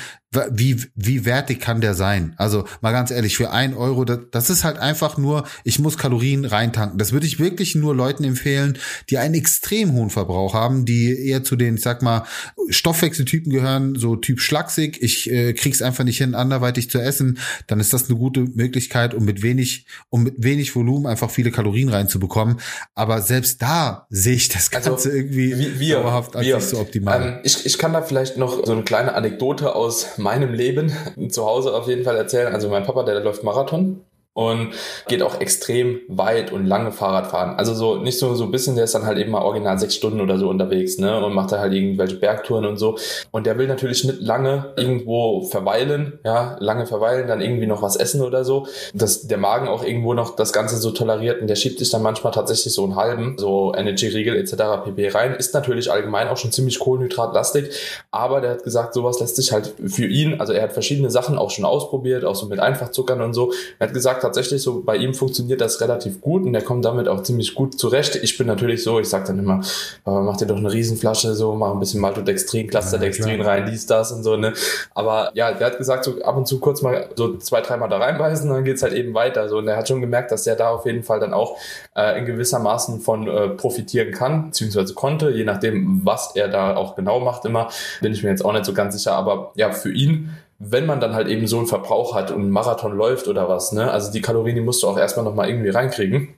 Wie, 0.52 0.84
wie 0.94 1.26
wertig 1.26 1.62
kann 1.62 1.80
der 1.80 1.94
sein? 1.94 2.34
Also 2.38 2.66
mal 2.82 2.92
ganz 2.92 3.10
ehrlich, 3.12 3.38
für 3.38 3.52
ein 3.52 3.74
Euro, 3.74 4.04
das, 4.04 4.20
das 4.32 4.50
ist 4.50 4.66
halt 4.66 4.78
einfach 4.78 5.18
nur, 5.18 5.46
ich 5.64 5.80
muss 5.80 5.98
Kalorien 5.98 6.44
reintanken. 6.44 7.00
Das 7.00 7.14
würde 7.14 7.26
ich 7.26 7.40
wirklich 7.40 7.76
nur 7.76 7.96
Leuten 7.96 8.26
empfehlen, 8.26 8.78
die 9.10 9.18
einen 9.18 9.36
extrem 9.36 9.94
hohen 9.94 10.10
Verbrauch 10.10 10.54
haben, 10.54 10.86
die 10.86 11.28
eher 11.28 11.44
zu 11.44 11.56
den, 11.56 11.76
ich 11.76 11.82
sag 11.82 12.02
mal, 12.02 12.26
Stoffwechseltypen 12.70 13.52
gehören, 13.52 13.96
so 13.96 14.18
Typ 14.18 14.42
schlaksig. 14.42 15.02
Ich 15.02 15.32
äh, 15.32 15.54
krieg's 15.54 15.82
einfach 15.82 16.04
nicht 16.04 16.18
hin, 16.18 16.36
anderweitig 16.36 16.90
zu 16.90 17.00
essen. 17.00 17.40
Dann 17.68 17.80
ist 17.80 17.94
das 17.94 18.10
eine 18.10 18.20
gute 18.20 18.42
Möglichkeit, 18.42 19.14
um 19.14 19.24
mit 19.24 19.37
mit 19.38 19.44
wenig, 19.44 19.86
um 20.10 20.24
mit 20.24 20.36
wenig 20.38 20.76
Volumen 20.76 21.06
einfach 21.06 21.30
viele 21.30 21.52
Kalorien 21.52 21.90
reinzubekommen. 21.90 22.60
Aber 22.96 23.22
selbst 23.22 23.62
da 23.62 24.08
sehe 24.10 24.36
ich 24.36 24.50
das 24.50 24.72
also, 24.74 24.92
Ganze 24.92 25.10
also, 25.10 25.10
irgendwie 25.10 25.80
wir, 25.80 25.96
dauerhaft 26.00 26.36
als 26.36 26.46
nicht 26.46 26.62
so 26.62 26.80
optimal. 26.80 27.22
Ähm, 27.22 27.40
ich, 27.44 27.66
ich 27.66 27.78
kann 27.78 27.94
da 27.94 28.02
vielleicht 28.02 28.38
noch 28.38 28.66
so 28.66 28.72
eine 28.72 28.84
kleine 28.84 29.14
Anekdote 29.14 29.76
aus 29.76 30.18
meinem 30.18 30.54
Leben 30.54 30.92
zu 31.30 31.46
Hause 31.46 31.74
auf 31.74 31.88
jeden 31.88 32.04
Fall 32.04 32.16
erzählen. 32.16 32.54
Also 32.54 32.70
mein 32.70 32.84
Papa, 32.84 33.04
der 33.04 33.20
läuft 33.20 33.44
Marathon 33.44 34.02
und 34.38 34.70
geht 35.08 35.24
auch 35.24 35.42
extrem 35.42 36.02
weit 36.08 36.52
und 36.52 36.68
lange 36.68 36.92
Fahrrad 36.92 37.26
fahren. 37.26 37.56
Also 37.58 37.74
so 37.74 37.96
nicht 37.96 38.20
so 38.20 38.36
so 38.36 38.44
ein 38.44 38.52
bisschen, 38.52 38.76
der 38.76 38.84
ist 38.84 38.94
dann 38.94 39.08
halt 39.08 39.18
eben 39.18 39.32
mal 39.32 39.42
original 39.42 39.80
sechs 39.80 39.96
Stunden 39.96 40.22
oder 40.22 40.38
so 40.38 40.48
unterwegs, 40.48 41.00
ne, 41.00 41.26
und 41.26 41.34
macht 41.34 41.52
da 41.52 41.58
halt 41.58 41.74
irgendwelche 41.74 42.18
Bergtouren 42.18 42.66
und 42.66 42.78
so. 42.78 43.00
Und 43.32 43.48
der 43.48 43.58
will 43.58 43.66
natürlich 43.66 44.04
nicht 44.04 44.22
lange 44.22 44.74
irgendwo 44.78 45.42
verweilen, 45.42 46.20
ja, 46.24 46.56
lange 46.60 46.86
verweilen, 46.86 47.28
dann 47.28 47.42
irgendwie 47.42 47.66
noch 47.66 47.82
was 47.82 47.96
essen 47.96 48.22
oder 48.22 48.46
so, 48.46 48.68
dass 48.94 49.26
der 49.26 49.40
Magen 49.40 49.68
auch 49.68 49.84
irgendwo 49.84 50.14
noch 50.14 50.36
das 50.36 50.54
Ganze 50.54 50.78
so 50.78 50.92
toleriert 50.92 51.42
und 51.42 51.48
der 51.48 51.56
schiebt 51.56 51.80
sich 51.80 51.90
dann 51.90 52.04
manchmal 52.04 52.32
tatsächlich 52.32 52.76
so 52.76 52.84
einen 52.84 52.96
halben, 52.96 53.40
so 53.40 53.74
Energy-Riegel 53.76 54.36
etc. 54.36 54.84
pp 54.86 55.08
rein. 55.10 55.34
Ist 55.34 55.56
natürlich 55.56 55.92
allgemein 55.92 56.28
auch 56.28 56.38
schon 56.38 56.52
ziemlich 56.52 56.78
kohlenhydratlastig, 56.78 57.72
aber 58.12 58.40
der 58.42 58.52
hat 58.52 58.64
gesagt, 58.64 58.94
sowas 58.94 59.20
lässt 59.20 59.38
sich 59.38 59.52
halt 59.52 59.74
für 59.84 60.06
ihn, 60.06 60.40
also 60.40 60.54
er 60.54 60.62
hat 60.62 60.74
verschiedene 60.74 61.10
Sachen 61.10 61.40
auch 61.40 61.50
schon 61.50 61.66
ausprobiert, 61.66 62.24
auch 62.24 62.36
so 62.36 62.46
mit 62.46 62.60
Einfachzuckern 62.60 63.20
und 63.22 63.34
so. 63.34 63.52
Er 63.80 63.88
hat 63.88 63.96
gesagt, 63.96 64.27
tatsächlich 64.28 64.62
so, 64.62 64.82
bei 64.84 64.98
ihm 64.98 65.14
funktioniert 65.14 65.62
das 65.62 65.82
relativ 65.82 66.22
gut 66.22 66.44
und 66.44 66.54
er 66.54 66.62
kommt 66.62 66.86
damit 66.86 67.08
auch 67.08 67.24
ziemlich 67.24 67.56
gut 67.56 67.80
zurecht. 67.80 68.16
Ich 68.22 68.38
bin 68.38 68.48
natürlich 68.48 68.84
so, 68.84 69.00
ich 69.00 69.10
sag 69.10 69.26
dann 69.26 69.40
immer, 69.40 69.62
Papa, 70.04 70.22
mach 70.22 70.38
dir 70.38 70.46
doch 70.46 70.58
eine 70.58 70.72
Riesenflasche, 70.72 71.34
so, 71.34 71.56
mach 71.56 71.72
ein 71.72 71.80
bisschen 71.80 72.02
Maltodextrin, 72.02 72.68
Clusterdextrin 72.68 73.40
ja, 73.40 73.46
rein, 73.46 73.66
dies, 73.70 73.86
das 73.86 74.12
und 74.12 74.24
so, 74.24 74.36
ne. 74.36 74.54
Aber 74.94 75.32
ja, 75.34 75.52
der 75.52 75.68
hat 75.68 75.78
gesagt, 75.78 76.04
so 76.04 76.22
ab 76.22 76.38
und 76.38 76.48
zu 76.48 76.60
kurz 76.60 76.82
mal 76.82 77.10
so 77.16 77.38
zwei, 77.38 77.62
dreimal 77.62 77.90
da 77.90 77.98
reinbeißen, 77.98 78.50
dann 78.50 78.64
geht's 78.64 78.84
halt 78.84 78.94
eben 78.94 79.14
weiter. 79.14 79.50
So, 79.50 79.58
und 79.58 79.68
er 79.68 79.78
hat 79.78 79.88
schon 79.88 80.02
gemerkt, 80.02 80.32
dass 80.32 80.46
er 80.46 80.56
da 80.56 80.70
auf 80.70 80.86
jeden 80.86 81.04
Fall 81.04 81.20
dann 81.20 81.34
auch 81.34 81.58
äh, 81.96 82.20
in 82.20 82.26
gewisser 82.26 82.60
Maßen 82.60 83.00
von 83.02 83.28
äh, 83.28 83.50
profitieren 83.50 84.12
kann, 84.12 84.48
beziehungsweise 84.48 84.94
konnte, 84.94 85.32
je 85.32 85.44
nachdem, 85.44 86.02
was 86.04 86.36
er 86.36 86.48
da 86.48 86.76
auch 86.76 86.96
genau 86.96 87.20
macht 87.20 87.46
immer, 87.46 87.70
bin 88.02 88.12
ich 88.12 88.24
mir 88.24 88.30
jetzt 88.30 88.44
auch 88.44 88.54
nicht 88.54 88.66
so 88.66 88.74
ganz 88.74 88.96
sicher. 88.96 89.14
Aber 89.14 89.52
ja, 89.56 89.72
für 89.72 89.92
ihn 89.92 90.32
wenn 90.60 90.86
man 90.86 91.00
dann 91.00 91.14
halt 91.14 91.28
eben 91.28 91.48
so 91.48 91.58
einen 91.58 91.68
Verbrauch 91.68 92.16
hat 92.16 92.32
und 92.32 92.42
einen 92.42 92.52
Marathon 92.52 92.96
läuft 92.96 93.28
oder 93.28 93.48
was, 93.48 93.72
ne? 93.72 93.92
Also 93.92 94.12
die 94.12 94.22
Kalorien, 94.22 94.56
die 94.56 94.62
musst 94.62 94.84
du 94.84 94.88
auch 94.88 94.98
erstmal 94.98 95.26
nochmal 95.26 95.50
irgendwie 95.50 95.70
reinkriegen. 95.70 96.30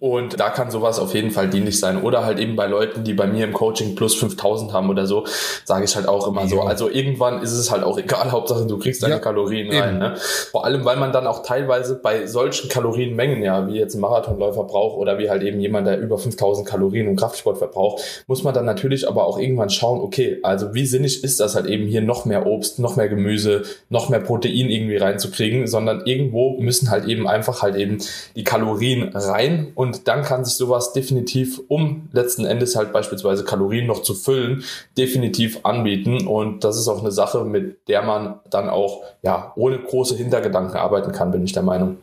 Und 0.00 0.40
da 0.40 0.50
kann 0.50 0.70
sowas 0.70 0.98
auf 0.98 1.14
jeden 1.14 1.30
Fall 1.30 1.48
dienlich 1.48 1.78
sein. 1.80 2.02
Oder 2.02 2.24
halt 2.24 2.38
eben 2.38 2.56
bei 2.56 2.66
Leuten, 2.66 3.04
die 3.04 3.14
bei 3.14 3.26
mir 3.26 3.44
im 3.44 3.52
Coaching 3.52 3.94
plus 3.94 4.14
5000 4.14 4.72
haben 4.72 4.90
oder 4.90 5.06
so, 5.06 5.24
sage 5.64 5.84
ich 5.84 5.94
halt 5.96 6.08
auch 6.08 6.26
immer 6.26 6.42
ja. 6.42 6.48
so. 6.48 6.60
Also 6.62 6.90
irgendwann 6.90 7.42
ist 7.42 7.52
es 7.52 7.70
halt 7.70 7.84
auch 7.84 7.98
egal, 7.98 8.32
Hauptsache 8.32 8.66
du 8.66 8.78
kriegst 8.78 9.02
deine 9.02 9.14
ja, 9.14 9.20
Kalorien 9.20 9.68
eben. 9.68 9.78
rein. 9.78 9.98
Ne? 9.98 10.14
Vor 10.50 10.64
allem, 10.64 10.84
weil 10.84 10.96
man 10.96 11.12
dann 11.12 11.26
auch 11.26 11.42
teilweise 11.42 11.96
bei 11.96 12.26
solchen 12.26 12.68
Kalorienmengen, 12.68 13.42
ja, 13.42 13.66
wie 13.68 13.78
jetzt 13.78 13.94
ein 13.94 14.00
Marathonläufer 14.00 14.64
braucht 14.64 14.98
oder 14.98 15.18
wie 15.18 15.30
halt 15.30 15.42
eben 15.42 15.60
jemand, 15.60 15.86
der 15.86 15.98
über 15.98 16.18
5000 16.18 16.66
Kalorien 16.66 17.08
und 17.08 17.16
Kraftsport 17.16 17.58
verbraucht, 17.58 18.02
muss 18.26 18.42
man 18.42 18.54
dann 18.54 18.64
natürlich 18.64 19.08
aber 19.08 19.26
auch 19.26 19.38
irgendwann 19.38 19.70
schauen, 19.70 20.00
okay, 20.00 20.38
also 20.42 20.74
wie 20.74 20.86
sinnig 20.86 21.22
ist 21.24 21.40
das 21.40 21.54
halt 21.54 21.66
eben 21.66 21.86
hier 21.86 22.00
noch 22.00 22.24
mehr 22.24 22.46
Obst, 22.46 22.78
noch 22.78 22.96
mehr 22.96 23.08
Gemüse, 23.08 23.62
noch 23.88 24.08
mehr 24.08 24.20
Protein 24.20 24.70
irgendwie 24.70 24.96
reinzukriegen, 24.96 25.66
sondern 25.66 26.02
irgendwo 26.04 26.58
müssen 26.60 26.90
halt 26.90 27.06
eben 27.06 27.28
einfach 27.28 27.62
halt 27.62 27.76
eben 27.76 27.98
die 28.36 28.44
Kalorien 28.44 29.10
rein 29.14 29.72
und 29.74 30.08
dann 30.08 30.22
kann 30.22 30.44
sich 30.44 30.54
sowas 30.54 30.92
definitiv, 30.92 31.60
um 31.68 32.08
letzten 32.12 32.44
Endes 32.44 32.76
halt 32.76 32.92
beispielsweise 32.92 33.44
Kalorien 33.44 33.86
noch 33.86 34.02
zu 34.02 34.14
füllen, 34.14 34.64
definitiv 34.96 35.60
anbieten. 35.64 36.26
Und 36.26 36.64
das 36.64 36.78
ist 36.78 36.88
auch 36.88 37.00
eine 37.00 37.12
Sache, 37.12 37.44
mit 37.44 37.88
der 37.88 38.02
man 38.02 38.40
dann 38.50 38.68
auch, 38.68 39.02
ja, 39.22 39.52
ohne 39.56 39.78
große 39.78 40.16
Hintergedanken 40.16 40.76
arbeiten 40.76 41.12
kann, 41.12 41.30
bin 41.30 41.44
ich 41.44 41.52
der 41.52 41.62
Meinung. 41.62 41.98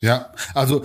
Ja, 0.00 0.32
also 0.54 0.82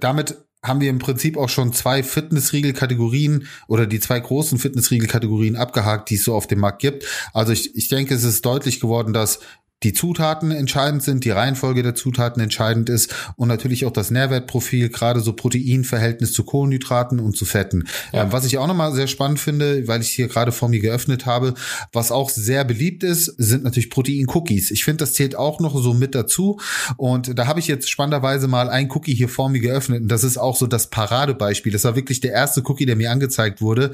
damit 0.00 0.38
haben 0.62 0.80
wir 0.80 0.88
im 0.88 0.98
Prinzip 0.98 1.36
auch 1.36 1.50
schon 1.50 1.72
zwei 1.74 2.02
Fitnessriegel-Kategorien 2.02 3.46
oder 3.68 3.86
die 3.86 4.00
zwei 4.00 4.18
großen 4.18 4.58
Fitnessriegel-Kategorien 4.58 5.56
abgehakt, 5.56 6.08
die 6.08 6.14
es 6.14 6.24
so 6.24 6.34
auf 6.34 6.46
dem 6.46 6.60
Markt 6.60 6.80
gibt. 6.80 7.04
Also 7.34 7.52
ich, 7.52 7.76
ich 7.76 7.88
denke, 7.88 8.14
es 8.14 8.24
ist 8.24 8.46
deutlich 8.46 8.80
geworden, 8.80 9.12
dass 9.12 9.40
die 9.84 9.92
Zutaten 9.92 10.50
entscheidend 10.50 11.02
sind, 11.02 11.24
die 11.24 11.30
Reihenfolge 11.30 11.82
der 11.82 11.94
Zutaten 11.94 12.42
entscheidend 12.42 12.88
ist 12.88 13.14
und 13.36 13.48
natürlich 13.48 13.84
auch 13.84 13.92
das 13.92 14.10
Nährwertprofil, 14.10 14.88
gerade 14.88 15.20
so 15.20 15.34
Proteinverhältnis 15.34 16.32
zu 16.32 16.44
Kohlenhydraten 16.44 17.20
und 17.20 17.36
zu 17.36 17.44
Fetten. 17.44 17.84
Ja. 18.12 18.24
Ähm, 18.24 18.32
was 18.32 18.46
ich 18.46 18.58
auch 18.58 18.66
nochmal 18.66 18.92
sehr 18.92 19.06
spannend 19.06 19.38
finde, 19.38 19.86
weil 19.86 20.00
ich 20.00 20.08
hier 20.08 20.28
gerade 20.28 20.52
vor 20.52 20.68
mir 20.68 20.80
geöffnet 20.80 21.26
habe, 21.26 21.54
was 21.92 22.10
auch 22.10 22.30
sehr 22.30 22.64
beliebt 22.64 23.04
ist, 23.04 23.26
sind 23.26 23.64
natürlich 23.64 23.90
Protein-Cookies. 23.90 24.70
Ich 24.70 24.84
finde, 24.84 25.04
das 25.04 25.12
zählt 25.12 25.36
auch 25.36 25.60
noch 25.60 25.76
so 25.80 25.92
mit 25.92 26.14
dazu 26.14 26.58
und 26.96 27.38
da 27.38 27.46
habe 27.46 27.60
ich 27.60 27.68
jetzt 27.68 27.90
spannenderweise 27.90 28.48
mal 28.48 28.70
ein 28.70 28.90
Cookie 28.90 29.14
hier 29.14 29.28
vor 29.28 29.50
mir 29.50 29.60
geöffnet 29.60 30.02
und 30.02 30.08
das 30.08 30.24
ist 30.24 30.38
auch 30.38 30.56
so 30.56 30.66
das 30.66 30.88
Paradebeispiel. 30.88 31.72
Das 31.72 31.84
war 31.84 31.94
wirklich 31.94 32.20
der 32.20 32.32
erste 32.32 32.62
Cookie, 32.64 32.86
der 32.86 32.96
mir 32.96 33.10
angezeigt 33.10 33.60
wurde 33.60 33.92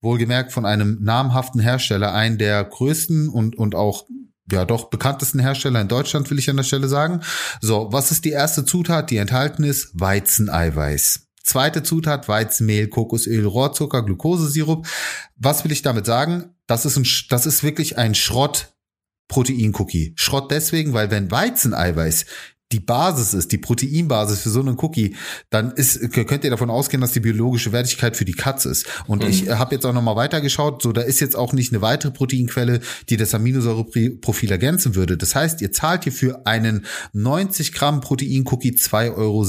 wohlgemerkt 0.00 0.52
von 0.52 0.64
einem 0.64 0.98
namhaften 1.02 1.60
Hersteller, 1.60 2.14
einen 2.14 2.38
der 2.38 2.62
größten 2.62 3.28
und, 3.28 3.58
und 3.58 3.74
auch 3.74 4.04
ja 4.50 4.64
doch 4.64 4.90
bekanntesten 4.90 5.38
Hersteller 5.38 5.80
in 5.80 5.88
Deutschland, 5.88 6.30
will 6.30 6.38
ich 6.38 6.50
an 6.50 6.56
der 6.56 6.64
Stelle 6.64 6.88
sagen. 6.88 7.20
So, 7.60 7.88
was 7.92 8.10
ist 8.10 8.24
die 8.24 8.30
erste 8.30 8.64
Zutat, 8.64 9.10
die 9.10 9.16
enthalten 9.16 9.64
ist? 9.64 9.90
Weizeneiweiß. 9.94 11.28
Zweite 11.42 11.82
Zutat, 11.82 12.28
Weizenmehl, 12.28 12.88
Kokosöl, 12.88 13.46
Rohrzucker, 13.46 14.04
Glukosesirup. 14.04 14.86
Was 15.36 15.64
will 15.64 15.72
ich 15.72 15.82
damit 15.82 16.04
sagen? 16.04 16.54
Das 16.66 16.84
ist, 16.84 16.96
ein, 16.96 17.06
das 17.30 17.46
ist 17.46 17.62
wirklich 17.62 17.96
ein 17.96 18.14
Schrott 18.14 18.74
Protein-Cookie. 19.28 20.14
Schrott 20.16 20.50
deswegen, 20.50 20.92
weil 20.92 21.10
wenn 21.10 21.30
Weizeneiweiß 21.30 22.26
die 22.72 22.80
Basis 22.80 23.34
ist, 23.34 23.52
die 23.52 23.58
Proteinbasis 23.58 24.40
für 24.40 24.50
so 24.50 24.60
einen 24.60 24.78
Cookie, 24.78 25.16
dann 25.50 25.72
ist, 25.72 26.12
könnt 26.12 26.44
ihr 26.44 26.50
davon 26.50 26.70
ausgehen, 26.70 27.00
dass 27.00 27.12
die 27.12 27.20
biologische 27.20 27.72
Wertigkeit 27.72 28.16
für 28.16 28.24
die 28.24 28.32
Katze 28.32 28.68
ist. 28.68 28.86
Und 29.06 29.22
mhm. 29.22 29.30
ich 29.30 29.48
habe 29.48 29.74
jetzt 29.74 29.86
auch 29.86 29.92
nochmal 29.92 30.16
weitergeschaut, 30.16 30.82
so 30.82 30.92
da 30.92 31.00
ist 31.00 31.20
jetzt 31.20 31.36
auch 31.36 31.52
nicht 31.52 31.72
eine 31.72 31.80
weitere 31.80 32.12
Proteinquelle, 32.12 32.80
die 33.08 33.16
das 33.16 33.34
Aminosäureprofil 33.34 34.50
ergänzen 34.50 34.94
würde. 34.94 35.16
Das 35.16 35.34
heißt, 35.34 35.62
ihr 35.62 35.72
zahlt 35.72 36.04
hier 36.04 36.12
für 36.12 36.46
einen 36.46 36.84
90 37.12 37.72
Gramm 37.72 38.00
Protein-Cookie 38.00 38.72
2,60 38.72 39.16
Euro, 39.16 39.44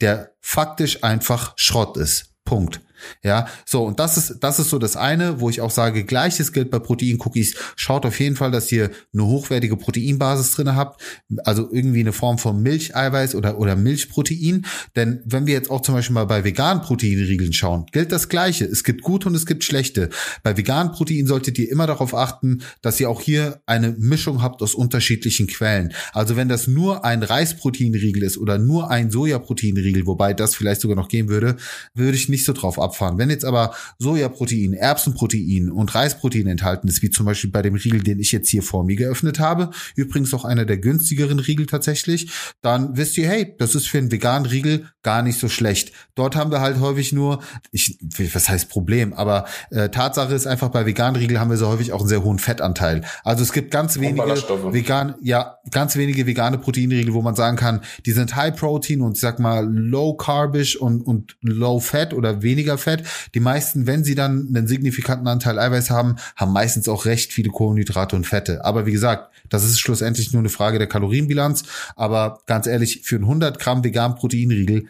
der 0.00 0.32
faktisch 0.40 1.02
einfach 1.02 1.54
Schrott 1.56 1.96
ist. 1.96 2.34
Punkt. 2.44 2.80
Ja, 3.22 3.46
so, 3.64 3.84
und 3.84 4.00
das 4.00 4.16
ist, 4.16 4.38
das 4.40 4.58
ist 4.58 4.70
so 4.70 4.78
das 4.78 4.96
eine, 4.96 5.40
wo 5.40 5.50
ich 5.50 5.60
auch 5.60 5.70
sage, 5.70 6.04
gleiches 6.04 6.52
gilt 6.52 6.70
bei 6.70 6.78
Protein-Cookies. 6.78 7.54
Schaut 7.76 8.06
auf 8.06 8.18
jeden 8.20 8.36
Fall, 8.36 8.50
dass 8.50 8.70
ihr 8.72 8.90
eine 9.12 9.24
hochwertige 9.24 9.76
Proteinbasis 9.76 10.52
drinne 10.54 10.76
habt, 10.76 11.02
also 11.44 11.68
irgendwie 11.70 12.00
eine 12.00 12.12
Form 12.12 12.38
von 12.38 12.62
Milcheiweiß 12.62 13.34
oder, 13.34 13.58
oder 13.58 13.76
Milchprotein. 13.76 14.66
Denn 14.96 15.20
wenn 15.24 15.46
wir 15.46 15.54
jetzt 15.54 15.70
auch 15.70 15.80
zum 15.80 15.94
Beispiel 15.94 16.14
mal 16.14 16.26
bei 16.26 16.44
veganen 16.44 16.82
Proteinriegeln 16.82 17.52
schauen, 17.52 17.86
gilt 17.92 18.12
das 18.12 18.28
Gleiche. 18.28 18.64
Es 18.64 18.84
gibt 18.84 19.02
gute 19.02 19.28
und 19.28 19.34
es 19.34 19.46
gibt 19.46 19.64
schlechte. 19.64 20.10
Bei 20.42 20.56
veganen 20.56 20.92
Protein 20.92 21.26
solltet 21.26 21.58
ihr 21.58 21.70
immer 21.70 21.86
darauf 21.86 22.14
achten, 22.14 22.62
dass 22.82 23.00
ihr 23.00 23.10
auch 23.10 23.20
hier 23.20 23.60
eine 23.66 23.94
Mischung 23.98 24.42
habt 24.42 24.62
aus 24.62 24.74
unterschiedlichen 24.74 25.46
Quellen. 25.46 25.92
Also 26.12 26.36
wenn 26.36 26.48
das 26.48 26.66
nur 26.66 27.04
ein 27.04 27.22
Reisproteinriegel 27.22 28.22
ist 28.22 28.38
oder 28.38 28.58
nur 28.58 28.90
ein 28.90 29.10
Sojaproteinriegel, 29.10 30.06
wobei 30.06 30.34
das 30.34 30.54
vielleicht 30.54 30.80
sogar 30.80 30.96
noch 30.96 31.08
gehen 31.08 31.28
würde, 31.28 31.56
würde 31.94 32.16
ich 32.16 32.28
nicht 32.28 32.44
so 32.44 32.52
drauf 32.52 32.78
abfahren. 32.88 33.18
Wenn 33.18 33.30
jetzt 33.30 33.44
aber 33.44 33.74
Sojaprotein, 33.98 34.74
Erbsenprotein 34.74 35.70
und 35.70 35.94
Reisprotein 35.94 36.46
enthalten 36.46 36.88
ist, 36.88 37.02
wie 37.02 37.10
zum 37.10 37.26
Beispiel 37.26 37.50
bei 37.50 37.62
dem 37.62 37.74
Riegel, 37.74 38.02
den 38.02 38.18
ich 38.18 38.32
jetzt 38.32 38.48
hier 38.48 38.62
vor 38.62 38.84
mir 38.84 38.96
geöffnet 38.96 39.38
habe, 39.38 39.70
übrigens 39.96 40.32
auch 40.34 40.44
einer 40.44 40.64
der 40.64 40.78
günstigeren 40.78 41.38
Riegel 41.38 41.66
tatsächlich, 41.66 42.30
dann 42.62 42.96
wisst 42.96 43.16
ihr, 43.18 43.28
hey, 43.28 43.54
das 43.58 43.74
ist 43.74 43.88
für 43.88 43.98
einen 43.98 44.10
veganen 44.10 44.46
Riegel 44.46 44.88
gar 45.02 45.22
nicht 45.22 45.38
so 45.38 45.48
schlecht. 45.48 45.92
Dort 46.14 46.36
haben 46.36 46.50
wir 46.50 46.60
halt 46.60 46.80
häufig 46.80 47.12
nur, 47.12 47.40
ich, 47.70 47.98
was 48.34 48.48
heißt 48.48 48.68
Problem, 48.68 49.12
aber 49.12 49.46
äh, 49.70 49.88
Tatsache 49.88 50.34
ist 50.34 50.46
einfach, 50.46 50.68
bei 50.68 50.86
veganen 50.86 51.16
Riegel 51.16 51.40
haben 51.40 51.50
wir 51.50 51.56
so 51.56 51.68
häufig 51.68 51.92
auch 51.92 52.00
einen 52.00 52.08
sehr 52.08 52.24
hohen 52.24 52.38
Fettanteil. 52.38 53.02
Also 53.24 53.42
es 53.42 53.52
gibt 53.52 53.70
ganz 53.70 54.00
wenige 54.00 54.22
vegan, 54.72 55.14
ja, 55.22 55.58
ganz 55.70 55.96
wenige 55.96 56.26
vegane 56.26 56.58
Proteinriegel, 56.58 57.14
wo 57.14 57.22
man 57.22 57.34
sagen 57.34 57.56
kann, 57.56 57.80
die 58.06 58.12
sind 58.12 58.36
High 58.36 58.56
Protein 58.56 59.00
und 59.00 59.16
ich 59.16 59.20
sag 59.20 59.38
mal 59.38 59.66
low 59.68 60.14
carbisch 60.14 60.76
und, 60.76 61.02
und 61.02 61.36
low 61.42 61.80
fat 61.80 62.14
oder 62.14 62.42
weniger 62.42 62.77
Fett. 62.78 63.04
Die 63.34 63.40
meisten, 63.40 63.86
wenn 63.86 64.04
sie 64.04 64.14
dann 64.14 64.48
einen 64.48 64.66
signifikanten 64.66 65.28
Anteil 65.28 65.58
Eiweiß 65.58 65.90
haben, 65.90 66.16
haben 66.36 66.52
meistens 66.52 66.88
auch 66.88 67.04
recht 67.04 67.32
viele 67.32 67.50
Kohlenhydrate 67.50 68.16
und 68.16 68.26
Fette. 68.26 68.64
Aber 68.64 68.86
wie 68.86 68.92
gesagt, 68.92 69.32
das 69.48 69.64
ist 69.64 69.78
schlussendlich 69.78 70.32
nur 70.32 70.40
eine 70.40 70.48
Frage 70.48 70.78
der 70.78 70.88
Kalorienbilanz. 70.88 71.64
Aber 71.96 72.40
ganz 72.46 72.66
ehrlich, 72.66 73.02
für 73.04 73.16
einen 73.16 73.24
100 73.24 73.58
Gramm 73.58 73.84
veganen 73.84 74.16
Proteinriegel 74.16 74.86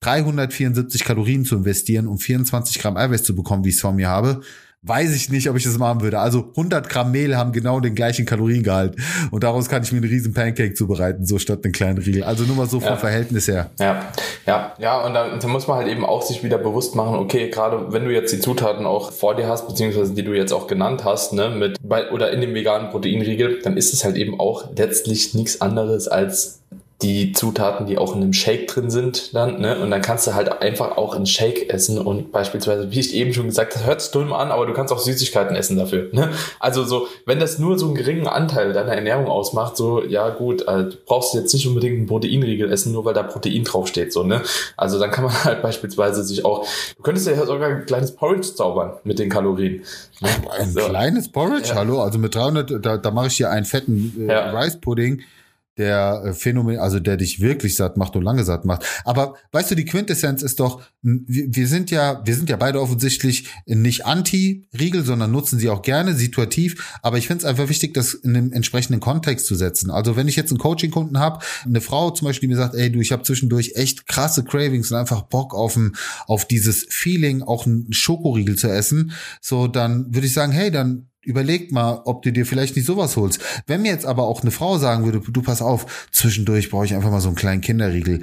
374 0.00 1.04
Kalorien 1.04 1.44
zu 1.44 1.56
investieren, 1.56 2.06
um 2.06 2.18
24 2.18 2.78
Gramm 2.78 2.96
Eiweiß 2.96 3.22
zu 3.22 3.34
bekommen, 3.34 3.64
wie 3.64 3.68
ich 3.68 3.74
es 3.76 3.80
von 3.80 3.96
mir 3.96 4.08
habe, 4.08 4.40
weiß 4.82 5.14
ich 5.14 5.28
nicht, 5.28 5.48
ob 5.50 5.56
ich 5.56 5.64
das 5.64 5.76
machen 5.76 6.00
würde. 6.00 6.18
Also 6.18 6.48
100 6.56 6.88
Gramm 6.88 7.12
Mehl 7.12 7.36
haben 7.36 7.52
genau 7.52 7.80
den 7.80 7.94
gleichen 7.94 8.24
Kaloriengehalt 8.24 8.96
und 9.30 9.44
daraus 9.44 9.68
kann 9.68 9.82
ich 9.82 9.92
mir 9.92 9.98
einen 9.98 10.08
riesen 10.08 10.32
Pancake 10.32 10.74
zubereiten, 10.74 11.26
so 11.26 11.38
statt 11.38 11.60
einen 11.64 11.72
kleinen 11.72 11.98
Riegel. 11.98 12.24
Also 12.24 12.44
nur 12.44 12.56
mal 12.56 12.66
so 12.66 12.80
vom 12.80 12.90
ja. 12.90 12.96
Verhältnis 12.96 13.46
her. 13.46 13.70
Ja, 13.78 14.06
ja, 14.46 14.74
ja 14.78 15.00
und 15.04 15.12
da, 15.12 15.36
da 15.36 15.48
muss 15.48 15.66
man 15.66 15.76
halt 15.76 15.88
eben 15.88 16.04
auch 16.04 16.22
sich 16.22 16.42
wieder 16.42 16.56
bewusst 16.56 16.94
machen, 16.94 17.16
okay, 17.16 17.50
gerade 17.50 17.92
wenn 17.92 18.04
du 18.04 18.10
jetzt 18.10 18.32
die 18.32 18.40
Zutaten 18.40 18.86
auch 18.86 19.12
vor 19.12 19.36
dir 19.36 19.48
hast, 19.48 19.68
beziehungsweise 19.68 20.14
die 20.14 20.24
du 20.24 20.32
jetzt 20.32 20.52
auch 20.52 20.66
genannt 20.66 21.04
hast, 21.04 21.34
ne, 21.34 21.50
mit 21.50 21.76
bei, 21.82 22.10
oder 22.10 22.30
in 22.32 22.40
dem 22.40 22.54
veganen 22.54 22.90
Proteinriegel, 22.90 23.60
dann 23.62 23.76
ist 23.76 23.92
es 23.92 24.04
halt 24.04 24.16
eben 24.16 24.40
auch 24.40 24.70
letztlich 24.76 25.34
nichts 25.34 25.60
anderes 25.60 26.08
als 26.08 26.59
die 27.02 27.32
Zutaten, 27.32 27.86
die 27.86 27.96
auch 27.96 28.14
in 28.14 28.22
einem 28.22 28.32
Shake 28.32 28.66
drin 28.68 28.90
sind, 28.90 29.34
dann, 29.34 29.60
ne? 29.60 29.80
Und 29.80 29.90
dann 29.90 30.02
kannst 30.02 30.26
du 30.26 30.34
halt 30.34 30.60
einfach 30.60 30.98
auch 30.98 31.16
einen 31.16 31.26
Shake 31.26 31.70
essen 31.70 31.98
und 31.98 32.30
beispielsweise, 32.30 32.90
wie 32.90 33.00
ich 33.00 33.14
eben 33.14 33.32
schon 33.32 33.46
gesagt 33.46 33.74
habe, 33.74 33.86
hört 33.86 34.02
sich 34.02 34.10
dumm 34.10 34.32
an, 34.32 34.50
aber 34.50 34.66
du 34.66 34.74
kannst 34.74 34.92
auch 34.92 34.98
Süßigkeiten 34.98 35.56
essen 35.56 35.78
dafür. 35.78 36.08
Ne? 36.12 36.30
Also 36.58 36.84
so, 36.84 37.08
wenn 37.24 37.40
das 37.40 37.58
nur 37.58 37.78
so 37.78 37.86
einen 37.86 37.94
geringen 37.94 38.26
Anteil 38.26 38.72
deiner 38.72 38.92
Ernährung 38.92 39.28
ausmacht, 39.28 39.76
so, 39.76 40.04
ja 40.04 40.28
gut, 40.28 40.68
also, 40.68 40.90
du 40.90 40.96
brauchst 41.06 41.34
jetzt 41.34 41.54
nicht 41.54 41.66
unbedingt 41.66 41.96
einen 41.96 42.06
Proteinriegel 42.06 42.70
essen, 42.70 42.92
nur 42.92 43.04
weil 43.04 43.14
da 43.14 43.22
Protein 43.22 43.64
draufsteht, 43.64 44.12
so, 44.12 44.22
ne? 44.22 44.42
Also 44.76 44.98
dann 44.98 45.10
kann 45.10 45.24
man 45.24 45.44
halt 45.44 45.62
beispielsweise 45.62 46.22
sich 46.22 46.44
auch, 46.44 46.66
du 46.96 47.02
könntest 47.02 47.26
ja 47.26 47.46
sogar 47.46 47.68
ein 47.68 47.86
kleines 47.86 48.12
Porridge 48.12 48.54
zaubern 48.54 48.92
mit 49.04 49.18
den 49.18 49.30
Kalorien. 49.30 49.82
Ne? 50.20 50.28
Ein 50.58 50.70
so. 50.70 50.80
kleines 50.80 51.30
Porridge? 51.30 51.70
Ja. 51.70 51.76
Hallo, 51.76 52.02
also 52.02 52.18
mit 52.18 52.34
300, 52.34 52.84
da, 52.84 52.98
da 52.98 53.10
mache 53.10 53.28
ich 53.28 53.36
hier 53.36 53.50
einen 53.50 53.64
fetten 53.64 54.28
äh, 54.28 54.32
ja. 54.32 54.50
Rice 54.50 54.76
Pudding 54.76 55.22
der 55.78 56.22
äh, 56.24 56.32
Phänomen, 56.32 56.78
also 56.78 57.00
der 57.00 57.16
dich 57.16 57.40
wirklich 57.40 57.76
satt 57.76 57.96
macht 57.96 58.16
und 58.16 58.22
lange 58.22 58.44
satt 58.44 58.64
macht. 58.64 58.84
Aber 59.04 59.34
weißt 59.52 59.70
du, 59.70 59.74
die 59.74 59.84
Quintessenz 59.84 60.42
ist 60.42 60.60
doch, 60.60 60.82
wir 61.02 61.66
sind 61.66 61.90
ja, 61.90 62.22
wir 62.24 62.34
sind 62.34 62.50
ja 62.50 62.56
beide 62.56 62.80
offensichtlich 62.80 63.48
nicht 63.66 64.04
anti-Riegel, 64.04 65.04
sondern 65.04 65.30
nutzen 65.30 65.58
sie 65.58 65.70
auch 65.70 65.82
gerne, 65.82 66.14
situativ. 66.14 66.98
Aber 67.02 67.18
ich 67.18 67.26
finde 67.26 67.42
es 67.42 67.44
einfach 67.44 67.68
wichtig, 67.68 67.94
das 67.94 68.14
in 68.14 68.34
den 68.34 68.52
entsprechenden 68.52 69.00
Kontext 69.00 69.46
zu 69.46 69.54
setzen. 69.54 69.90
Also 69.90 70.16
wenn 70.16 70.28
ich 70.28 70.36
jetzt 70.36 70.50
einen 70.50 70.58
Coaching-Kunden 70.58 71.18
habe, 71.18 71.44
eine 71.64 71.80
Frau 71.80 72.10
zum 72.10 72.26
Beispiel, 72.26 72.48
die 72.48 72.54
mir 72.54 72.60
sagt, 72.60 72.74
ey 72.74 72.90
du, 72.90 73.00
ich 73.00 73.12
habe 73.12 73.22
zwischendurch 73.22 73.72
echt 73.76 74.06
krasse 74.06 74.44
Cravings 74.44 74.90
und 74.90 74.98
einfach 74.98 75.22
Bock 75.22 75.54
auf, 75.54 75.76
ein, 75.76 75.92
auf 76.26 76.46
dieses 76.46 76.86
Feeling, 76.88 77.42
auch 77.42 77.66
einen 77.66 77.92
Schokoriegel 77.92 78.56
zu 78.56 78.68
essen, 78.68 79.12
so 79.40 79.66
dann 79.66 80.14
würde 80.14 80.26
ich 80.26 80.32
sagen, 80.32 80.52
hey, 80.52 80.70
dann 80.70 81.09
überleg 81.22 81.72
mal, 81.72 82.02
ob 82.04 82.22
du 82.22 82.32
dir 82.32 82.46
vielleicht 82.46 82.76
nicht 82.76 82.86
sowas 82.86 83.16
holst. 83.16 83.40
Wenn 83.66 83.82
mir 83.82 83.92
jetzt 83.92 84.06
aber 84.06 84.24
auch 84.24 84.42
eine 84.42 84.50
Frau 84.50 84.78
sagen 84.78 85.04
würde, 85.04 85.20
du 85.20 85.42
pass 85.42 85.62
auf, 85.62 86.08
zwischendurch 86.10 86.70
brauche 86.70 86.84
ich 86.84 86.94
einfach 86.94 87.10
mal 87.10 87.20
so 87.20 87.28
einen 87.28 87.36
kleinen 87.36 87.60
Kinderriegel. 87.60 88.22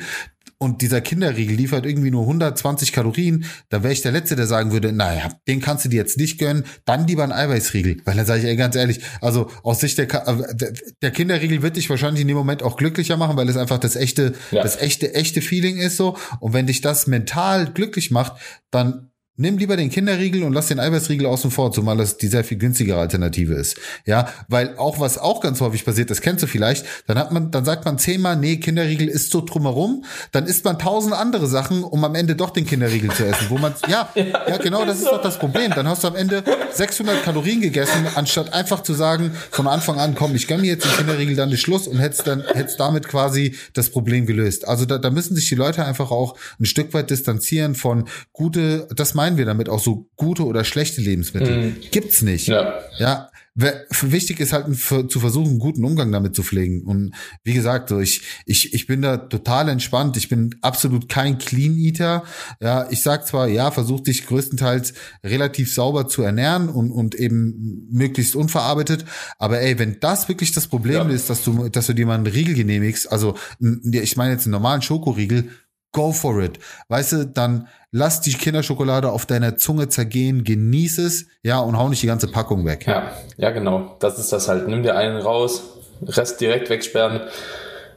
Und 0.60 0.82
dieser 0.82 1.02
Kinderriegel 1.02 1.56
liefert 1.56 1.86
irgendwie 1.86 2.10
nur 2.10 2.24
120 2.24 2.92
Kalorien, 2.92 3.46
da 3.70 3.84
wäre 3.84 3.94
ich 3.94 4.02
der 4.02 4.12
Letzte, 4.12 4.36
der 4.36 4.48
sagen 4.48 4.72
würde, 4.72 4.92
naja, 4.92 5.30
den 5.48 5.62
kannst 5.62 5.86
du 5.86 5.90
dir 5.90 5.98
jetzt 5.98 6.18
nicht 6.18 6.40
gönnen, 6.40 6.66
dann 6.84 7.06
lieber 7.06 7.24
ein 7.24 7.32
Eiweißriegel. 7.32 7.98
Weil 8.06 8.16
dann 8.16 8.26
sage 8.26 8.40
ich 8.40 8.48
ey, 8.48 8.56
ganz 8.56 8.76
ehrlich, 8.76 9.02
also 9.22 9.52
aus 9.62 9.82
Sicht 9.82 10.00
der, 10.00 10.12
äh, 10.12 10.74
der 11.04 11.12
Kinderriegel 11.12 11.62
wird 11.62 11.76
dich 11.76 11.88
wahrscheinlich 11.92 12.22
in 12.22 12.28
dem 12.28 12.38
Moment 12.38 12.64
auch 12.64 12.76
glücklicher 12.76 13.18
machen, 13.18 13.38
weil 13.38 13.48
es 13.50 13.58
einfach 13.58 13.78
das 13.78 13.96
echte, 13.96 14.34
ja. 14.50 14.64
das 14.64 14.82
echte, 14.82 15.14
echte 15.14 15.42
Feeling 15.42 15.78
ist 15.78 15.96
so. 15.96 16.18
Und 16.40 16.54
wenn 16.54 16.66
dich 16.66 16.82
das 16.82 17.06
mental 17.06 17.72
glücklich 17.72 18.10
macht, 18.10 18.34
dann 18.72 19.12
Nimm 19.40 19.60
lieber 19.60 19.78
den 19.78 19.92
Kinderriegel 19.92 20.42
und 20.42 20.54
lass 20.54 20.66
den 20.66 20.80
Eiweißriegel 20.80 21.28
außen 21.28 21.52
vor, 21.52 21.72
zumal 21.72 21.96
das 21.96 22.18
die 22.18 22.26
sehr 22.26 22.44
viel 22.44 22.58
günstigere 22.58 23.00
Alternative 23.00 23.54
ist. 23.54 23.78
Ja, 24.08 24.30
weil 24.48 24.76
auch 24.78 25.00
was 25.00 25.20
auch 25.20 25.42
ganz 25.42 25.62
häufig 25.62 25.86
passiert, 25.86 26.10
das 26.10 26.22
kennst 26.22 26.42
du 26.42 26.48
vielleicht, 26.48 26.88
dann 27.06 27.20
hat 27.20 27.32
man, 27.32 27.52
dann 27.52 27.64
sagt 27.64 27.86
man 27.86 28.00
zehnmal, 28.00 28.36
nee, 28.36 28.58
Kinderriegel 28.58 29.08
ist 29.08 29.30
so 29.30 29.42
drumherum, 29.42 30.04
dann 30.32 30.48
isst 30.48 30.66
man 30.66 30.80
tausend 30.80 31.14
andere 31.14 31.46
Sachen, 31.46 31.84
um 31.84 32.04
am 32.04 32.16
Ende 32.16 32.36
doch 32.36 32.50
den 32.50 32.66
Kinderriegel 32.66 33.12
zu 33.12 33.28
essen, 33.28 33.46
wo 33.50 33.60
man, 33.60 33.76
ja, 33.88 34.10
ja, 34.16 34.58
genau, 34.58 34.86
das 34.86 35.02
ist 35.02 35.08
doch 35.08 35.22
das 35.22 35.38
Problem. 35.38 35.72
Dann 35.76 35.88
hast 35.88 36.04
du 36.04 36.08
am 36.08 36.16
Ende 36.16 36.44
600 36.72 37.22
Kalorien 37.22 37.62
gegessen, 37.62 38.08
anstatt 38.16 38.54
einfach 38.54 38.82
zu 38.82 38.96
sagen, 38.96 39.34
von 39.52 39.68
Anfang 39.68 40.00
an, 40.00 40.16
komm, 40.16 40.34
ich 40.34 40.48
gönn 40.48 40.62
mir 40.62 40.68
jetzt 40.72 40.86
den 40.86 40.98
Kinderriegel, 40.98 41.36
dann 41.36 41.52
ist 41.52 41.62
Schluss 41.62 41.88
und 41.88 42.00
hättest 42.00 42.26
dann, 42.26 42.44
hättest 42.56 42.80
damit 42.80 43.08
quasi 43.08 43.56
das 43.74 43.92
Problem 43.92 44.26
gelöst. 44.26 44.68
Also 44.68 44.86
da, 44.86 44.98
da 44.98 45.12
müssen 45.12 45.36
sich 45.36 45.48
die 45.48 45.54
Leute 45.54 45.86
einfach 45.86 46.10
auch 46.10 46.36
ein 46.60 46.66
Stück 46.66 46.96
weit 46.96 47.12
distanzieren 47.12 47.76
von 47.76 48.06
gute, 48.34 48.88
das 48.96 49.14
meint 49.14 49.27
meinen 49.28 49.38
wir 49.38 49.46
damit 49.46 49.68
auch 49.68 49.80
so 49.80 50.10
gute 50.16 50.46
oder 50.46 50.64
schlechte 50.64 51.02
Lebensmittel? 51.02 51.58
Mhm. 51.58 51.76
Gibt's 51.92 52.22
nicht. 52.22 52.48
Ja. 52.48 52.80
ja. 52.98 53.30
Wichtig 53.56 54.40
ist 54.40 54.54
halt 54.54 54.68
zu 54.78 55.20
versuchen, 55.20 55.50
einen 55.50 55.60
guten 55.60 55.84
Umgang 55.84 56.12
damit 56.12 56.36
zu 56.36 56.44
pflegen. 56.44 56.84
Und 56.84 57.16
wie 57.44 57.56
gesagt, 57.56 57.90
so 57.90 58.00
ich, 58.00 58.22
ich, 58.46 58.76
ich 58.76 58.86
bin 58.86 59.02
da 59.02 59.18
total 59.18 59.70
entspannt. 59.70 60.16
Ich 60.16 60.30
bin 60.30 60.54
absolut 60.62 61.10
kein 61.10 61.40
Clean 61.40 61.76
Eater. 61.76 62.24
Ja, 62.62 62.88
ich 62.92 63.02
sag 63.02 63.26
zwar, 63.26 63.48
ja, 63.48 63.72
versuch 63.72 64.02
dich 64.02 64.28
größtenteils 64.28 64.94
relativ 65.24 65.74
sauber 65.74 66.08
zu 66.08 66.22
ernähren 66.22 66.70
und, 66.70 66.92
und 66.92 67.16
eben 67.16 67.88
möglichst 67.90 68.36
unverarbeitet. 68.36 69.06
Aber 69.40 69.60
ey, 69.60 69.80
wenn 69.80 70.00
das 70.00 70.30
wirklich 70.30 70.52
das 70.52 70.68
Problem 70.68 71.10
ja. 71.10 71.16
ist, 71.16 71.32
dass 71.32 71.44
du, 71.44 71.68
dass 71.68 71.88
du 71.88 71.94
dir 71.94 72.06
mal 72.06 72.14
einen 72.14 72.28
Riegel 72.28 72.54
genehmigst, 72.54 73.12
also 73.12 73.36
ich 73.60 74.16
meine 74.18 74.34
jetzt 74.34 74.46
einen 74.46 74.52
normalen 74.52 74.84
Schokoriegel, 74.84 75.50
go 75.98 76.12
for 76.12 76.40
it. 76.42 76.60
Weißt 76.90 77.12
du, 77.14 77.26
dann 77.26 77.68
lass 77.92 78.22
die 78.22 78.34
Kinderschokolade 78.34 79.12
auf 79.12 79.26
deiner 79.26 79.58
Zunge 79.58 79.90
zergehen, 79.90 80.44
genieß 80.44 81.00
es, 81.00 81.26
ja, 81.42 81.60
und 81.60 81.78
hau 81.78 81.90
nicht 81.90 82.04
die 82.04 82.08
ganze 82.08 82.28
Packung 82.28 82.66
weg. 82.66 82.86
Ja, 82.86 83.12
ja, 83.38 83.50
genau. 83.50 83.96
Das 84.00 84.20
ist 84.20 84.32
das 84.32 84.48
halt. 84.48 84.68
Nimm 84.68 84.84
dir 84.84 84.96
einen 84.96 85.20
raus, 85.20 85.64
Rest 86.06 86.40
direkt 86.40 86.70
wegsperren 86.70 87.22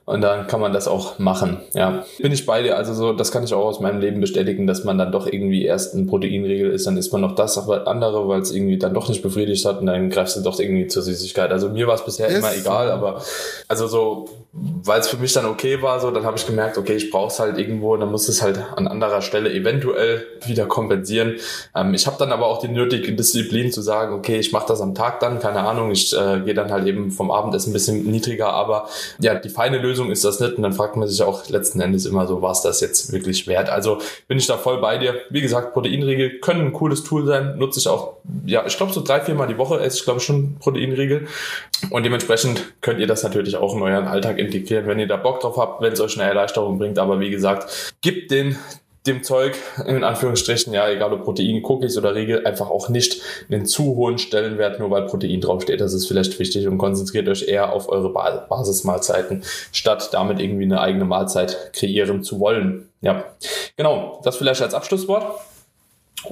und 0.07 0.23
dann 0.23 0.47
kann 0.47 0.61
man 0.61 0.73
das 0.73 0.89
auch 0.89 1.19
machen. 1.19 1.61
Ja, 1.75 2.05
bin 2.19 2.33
ich 2.33 2.47
bei 2.47 2.63
dir. 2.63 2.77
Also 2.77 2.95
so, 2.95 3.13
das 3.13 3.31
kann 3.31 3.45
ich 3.45 3.53
auch 3.53 3.67
aus 3.67 3.81
meinem 3.81 4.01
Leben 4.01 4.21
bestätigen, 4.21 4.67
dass 4.67 4.83
man 4.85 4.97
dann 4.97 5.13
doch 5.13 5.27
irgendwie 5.27 5.65
erst 5.65 5.95
ein 5.95 6.07
Proteinregel 6.07 6.71
ist, 6.71 6.87
dann 6.87 6.97
isst 6.97 7.13
man 7.13 7.21
noch 7.21 7.35
das 7.35 7.59
andere, 7.59 8.27
weil 8.27 8.41
es 8.41 8.51
irgendwie 8.51 8.79
dann 8.79 8.95
doch 8.95 9.09
nicht 9.11 9.23
befriedigt 9.23 9.65
hat 9.67 9.81
und 9.81 9.87
dann 9.87 10.09
greifst 10.09 10.37
du 10.37 10.41
doch 10.41 10.59
irgendwie 10.59 10.87
zur 10.87 11.03
Süßigkeit. 11.03 11.53
Also 11.53 11.69
mir 11.69 11.87
war 11.87 11.95
es 11.95 12.05
bisher 12.05 12.29
ist 12.29 12.39
immer 12.39 12.57
egal, 12.57 12.91
aber 12.91 13.23
also 13.69 13.87
so, 13.87 14.29
weil 14.53 14.99
es 14.99 15.09
für 15.09 15.17
mich 15.17 15.33
dann 15.33 15.47
okay 15.47 15.81
war, 15.81 16.01
so, 16.01 16.11
dann 16.11 16.25
habe 16.25 16.37
ich 16.37 16.45
gemerkt, 16.45 16.77
okay, 16.77 16.95
ich 16.95 17.11
brauche 17.11 17.29
es 17.29 17.39
halt 17.39 17.57
irgendwo 17.57 17.97
dann 17.97 18.11
muss 18.11 18.29
es 18.29 18.43
halt 18.43 18.59
an 18.77 18.89
anderer 18.89 19.23
Stelle 19.23 19.53
eventuell 19.53 20.27
wieder 20.45 20.67
kompensieren. 20.67 21.37
Ähm, 21.75 21.95
ich 21.95 22.07
habe 22.07 22.17
dann 22.19 22.33
aber 22.33 22.47
auch 22.47 22.61
die 22.61 22.69
nötige 22.69 23.13
Disziplin 23.13 23.71
zu 23.71 23.81
sagen, 23.81 24.13
okay, 24.15 24.39
ich 24.39 24.53
mache 24.53 24.67
das 24.67 24.81
am 24.81 24.95
Tag 24.95 25.21
dann, 25.21 25.39
keine 25.39 25.61
Ahnung, 25.61 25.93
ich 25.93 26.17
äh, 26.17 26.41
gehe 26.41 26.55
dann 26.55 26.73
halt 26.73 26.87
eben 26.87 27.13
vom 27.13 27.31
Abendessen 27.31 27.71
ein 27.71 27.73
bisschen 27.73 28.11
niedriger, 28.11 28.53
aber 28.53 28.89
ja, 29.21 29.37
die 29.37 29.49
feine 29.51 29.79
Lösung 29.79 30.11
ist 30.11 30.25
das 30.25 30.41
nicht. 30.41 30.55
Und 30.55 30.63
dann 30.63 30.73
fragt 30.73 30.97
man 30.97 31.07
sich 31.07 31.23
auch 31.23 31.49
letzten 31.49 31.81
Endes 31.81 32.05
immer 32.05 32.27
so, 32.27 32.43
was 32.43 32.63
das 32.63 32.81
jetzt 32.81 33.13
wirklich 33.13 33.47
wert? 33.47 33.71
Also 33.71 33.99
bin 34.27 34.39
ich 34.39 34.47
da 34.49 34.57
voll 34.57 34.81
bei 34.81 34.99
dir. 34.99 35.15
Wie 35.31 35.43
gesagt, 35.43 35.75
Proteinriegel 35.75 36.41
können 36.41 36.63
ein 36.63 36.73
cooles 36.73 37.05
Tool 37.05 37.25
sein. 37.25 37.57
Nutze 37.57 37.79
ich 37.79 37.87
auch, 37.87 38.15
ja, 38.47 38.65
ich 38.67 38.77
glaube 38.77 38.93
so 38.93 39.03
drei, 39.03 39.21
vier 39.21 39.35
Mal 39.37 39.47
die 39.47 39.59
Woche 39.59 39.79
esse 39.79 39.99
ich 39.99 40.05
glaube 40.05 40.21
schon 40.21 40.57
Proteinriegel. 40.59 41.29
Und 41.91 42.05
dementsprechend 42.05 42.75
könnt 42.81 43.01
ihr 43.01 43.07
das 43.07 43.23
natürlich 43.23 43.57
auch 43.57 43.75
in 43.75 43.83
euren 43.83 44.07
Alltag 44.07 44.40
integrieren, 44.41 44.87
wenn 44.87 44.99
ihr 44.99 45.07
da 45.07 45.17
Bock 45.17 45.41
drauf 45.41 45.57
habt, 45.57 45.83
wenn 45.83 45.93
es 45.93 46.01
euch 46.01 46.19
eine 46.19 46.29
Erleichterung 46.29 46.79
bringt. 46.79 46.99
Aber 46.99 47.21
wie 47.21 47.31
gesagt, 47.31 47.95
gibt 48.01 48.31
den 48.31 48.57
dem 49.07 49.23
Zeug, 49.23 49.57
in 49.87 50.05
Anführungsstrichen, 50.05 50.75
ja, 50.75 50.89
egal 50.89 51.13
ob 51.13 51.25
Protein, 51.25 51.65
Cookies 51.65 51.97
oder 51.97 52.15
Riegel, 52.15 52.47
einfach 52.47 52.69
auch 52.69 52.91
nicht 52.91 53.23
einen 53.51 53.65
zu 53.65 53.97
hohen 53.97 54.19
Stellenwert, 54.19 54.79
nur 54.79 54.91
weil 54.91 55.07
Protein 55.07 55.41
draufsteht. 55.41 55.81
Das 55.81 55.95
ist 55.95 56.07
vielleicht 56.07 56.39
wichtig 56.39 56.69
und 56.69 56.77
konzentriert 56.77 57.27
euch 57.29 57.49
eher 57.49 57.73
auf 57.73 57.89
eure 57.89 58.13
Basismahlzeiten, 58.13 59.43
statt 59.73 60.11
damit 60.13 60.39
irgendwie 60.39 60.65
eine 60.65 60.81
eigene 60.81 61.07
Mahlzeit 61.07 61.73
kreieren 61.73 62.23
zu 62.23 62.41
wollen. 62.41 62.89
Ja, 63.01 63.25
genau. 63.77 64.21
Das 64.23 64.37
vielleicht 64.37 64.61
als 64.61 64.75
Abschlusswort. 64.75 65.41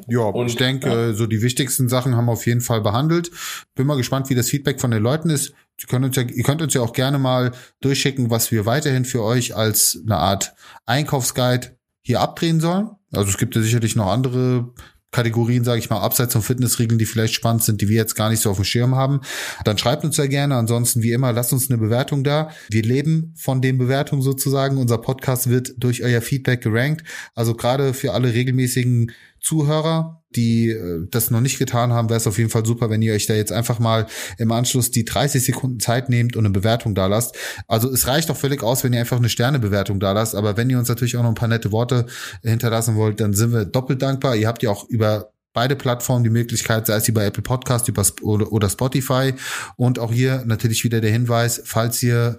Ja, 0.06 0.20
und, 0.20 0.46
ich 0.46 0.56
denke, 0.56 0.88
ja. 0.88 1.12
so 1.12 1.26
die 1.26 1.42
wichtigsten 1.42 1.88
Sachen 1.88 2.16
haben 2.16 2.26
wir 2.26 2.32
auf 2.32 2.46
jeden 2.46 2.60
Fall 2.60 2.80
behandelt. 2.80 3.30
Bin 3.74 3.86
mal 3.86 3.96
gespannt, 3.96 4.30
wie 4.30 4.34
das 4.34 4.50
Feedback 4.50 4.80
von 4.80 4.90
den 4.90 5.02
Leuten 5.02 5.30
ist. 5.30 5.52
Sie 5.80 5.86
können 5.86 6.04
uns 6.04 6.16
ja, 6.16 6.22
ihr 6.22 6.42
könnt 6.42 6.62
uns 6.62 6.74
ja 6.74 6.80
auch 6.80 6.92
gerne 6.92 7.18
mal 7.18 7.52
durchschicken, 7.80 8.30
was 8.30 8.50
wir 8.50 8.66
weiterhin 8.66 9.04
für 9.04 9.22
euch 9.22 9.54
als 9.54 10.00
eine 10.04 10.16
Art 10.16 10.54
Einkaufsguide 10.86 11.76
hier 12.02 12.20
abdrehen 12.20 12.60
sollen. 12.60 12.90
Also 13.12 13.30
es 13.30 13.38
gibt 13.38 13.54
ja 13.54 13.62
sicherlich 13.62 13.96
noch 13.96 14.08
andere 14.08 14.72
Kategorien, 15.10 15.64
sage 15.64 15.78
ich 15.78 15.88
mal, 15.88 16.00
abseits 16.00 16.34
von 16.34 16.42
Fitnessregeln, 16.42 16.98
die 16.98 17.06
vielleicht 17.06 17.32
spannend 17.32 17.62
sind, 17.62 17.80
die 17.80 17.88
wir 17.88 17.96
jetzt 17.96 18.14
gar 18.14 18.28
nicht 18.28 18.42
so 18.42 18.50
auf 18.50 18.56
dem 18.56 18.64
Schirm 18.64 18.94
haben, 18.94 19.20
dann 19.64 19.78
schreibt 19.78 20.04
uns 20.04 20.18
ja 20.18 20.26
gerne. 20.26 20.56
Ansonsten, 20.56 21.02
wie 21.02 21.12
immer, 21.12 21.32
lasst 21.32 21.52
uns 21.52 21.70
eine 21.70 21.78
Bewertung 21.78 22.24
da. 22.24 22.50
Wir 22.68 22.82
leben 22.82 23.32
von 23.34 23.62
den 23.62 23.78
Bewertungen 23.78 24.20
sozusagen. 24.20 24.76
Unser 24.76 24.98
Podcast 24.98 25.48
wird 25.48 25.72
durch 25.78 26.02
euer 26.02 26.20
Feedback 26.20 26.60
gerankt. 26.60 27.04
Also 27.34 27.54
gerade 27.54 27.94
für 27.94 28.12
alle 28.12 28.34
regelmäßigen 28.34 29.12
Zuhörer, 29.40 30.22
die 30.34 30.70
äh, 30.70 31.06
das 31.10 31.30
noch 31.30 31.40
nicht 31.40 31.58
getan 31.58 31.92
haben, 31.92 32.08
wäre 32.08 32.18
es 32.18 32.26
auf 32.26 32.38
jeden 32.38 32.50
Fall 32.50 32.66
super, 32.66 32.90
wenn 32.90 33.02
ihr 33.02 33.14
euch 33.14 33.26
da 33.26 33.34
jetzt 33.34 33.52
einfach 33.52 33.78
mal 33.78 34.06
im 34.38 34.52
Anschluss 34.52 34.90
die 34.90 35.04
30 35.04 35.42
Sekunden 35.42 35.80
Zeit 35.80 36.08
nehmt 36.08 36.36
und 36.36 36.44
eine 36.44 36.52
Bewertung 36.52 36.94
da 36.94 37.06
lasst. 37.06 37.36
Also 37.66 37.90
es 37.90 38.06
reicht 38.06 38.30
auch 38.30 38.36
völlig 38.36 38.62
aus, 38.62 38.84
wenn 38.84 38.92
ihr 38.92 39.00
einfach 39.00 39.18
eine 39.18 39.28
Sternebewertung 39.28 40.00
da 40.00 40.12
lasst, 40.12 40.34
aber 40.34 40.56
wenn 40.56 40.70
ihr 40.70 40.78
uns 40.78 40.88
natürlich 40.88 41.16
auch 41.16 41.22
noch 41.22 41.30
ein 41.30 41.34
paar 41.34 41.48
nette 41.48 41.72
Worte 41.72 42.06
hinterlassen 42.42 42.96
wollt, 42.96 43.20
dann 43.20 43.32
sind 43.32 43.52
wir 43.52 43.64
doppelt 43.64 44.02
dankbar. 44.02 44.36
Ihr 44.36 44.48
habt 44.48 44.62
ja 44.62 44.70
auch 44.70 44.88
über 44.88 45.32
beide 45.52 45.76
Plattformen 45.76 46.24
die 46.24 46.30
Möglichkeit, 46.30 46.86
sei 46.86 46.96
es 46.96 47.08
über 47.08 47.24
Apple 47.24 47.42
Podcast 47.42 47.88
über, 47.88 48.04
oder 48.22 48.68
Spotify. 48.68 49.34
Und 49.76 49.98
auch 49.98 50.12
hier 50.12 50.44
natürlich 50.46 50.84
wieder 50.84 51.00
der 51.00 51.10
Hinweis, 51.10 51.60
falls 51.64 52.02
ihr 52.02 52.38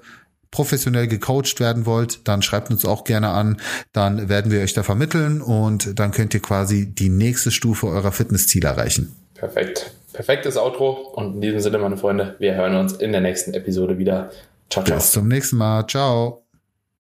professionell 0.52 1.08
gecoacht 1.08 1.60
werden 1.60 1.86
wollt, 1.86 2.28
dann 2.28 2.42
schreibt 2.42 2.72
uns 2.72 2.86
auch 2.86 3.04
gerne 3.04 3.30
an. 3.30 3.62
Dann 3.94 4.30
werden 4.30 4.52
wir 4.52 4.62
euch 4.62 4.74
da 4.74 4.84
vermitteln 4.84 5.42
und 5.42 6.00
dann 6.00 6.12
könnt 6.12 6.34
ihr 6.34 6.42
quasi 6.42 6.88
die 6.88 7.10
nächste 7.10 7.52
Stufe 7.52 7.88
eurer 7.88 8.12
Fitnessziele 8.12 8.68
erreichen. 8.68 9.16
Perfekt. 9.36 9.92
Perfektes 10.14 10.58
Outro. 10.58 10.92
Und 11.16 11.36
in 11.36 11.42
diesem 11.42 11.60
Sinne, 11.60 11.78
meine 11.78 11.98
Freunde, 11.98 12.36
wir 12.40 12.56
hören 12.56 12.76
uns 12.76 12.94
in 12.94 13.12
der 13.12 13.22
nächsten 13.22 13.54
Episode 13.54 13.98
wieder. 13.98 14.32
Ciao, 14.70 14.84
ciao. 14.84 14.98
Bis 14.98 15.12
zum 15.12 15.28
nächsten 15.28 15.58
Mal. 15.58 15.88
Ciao. 15.88 16.49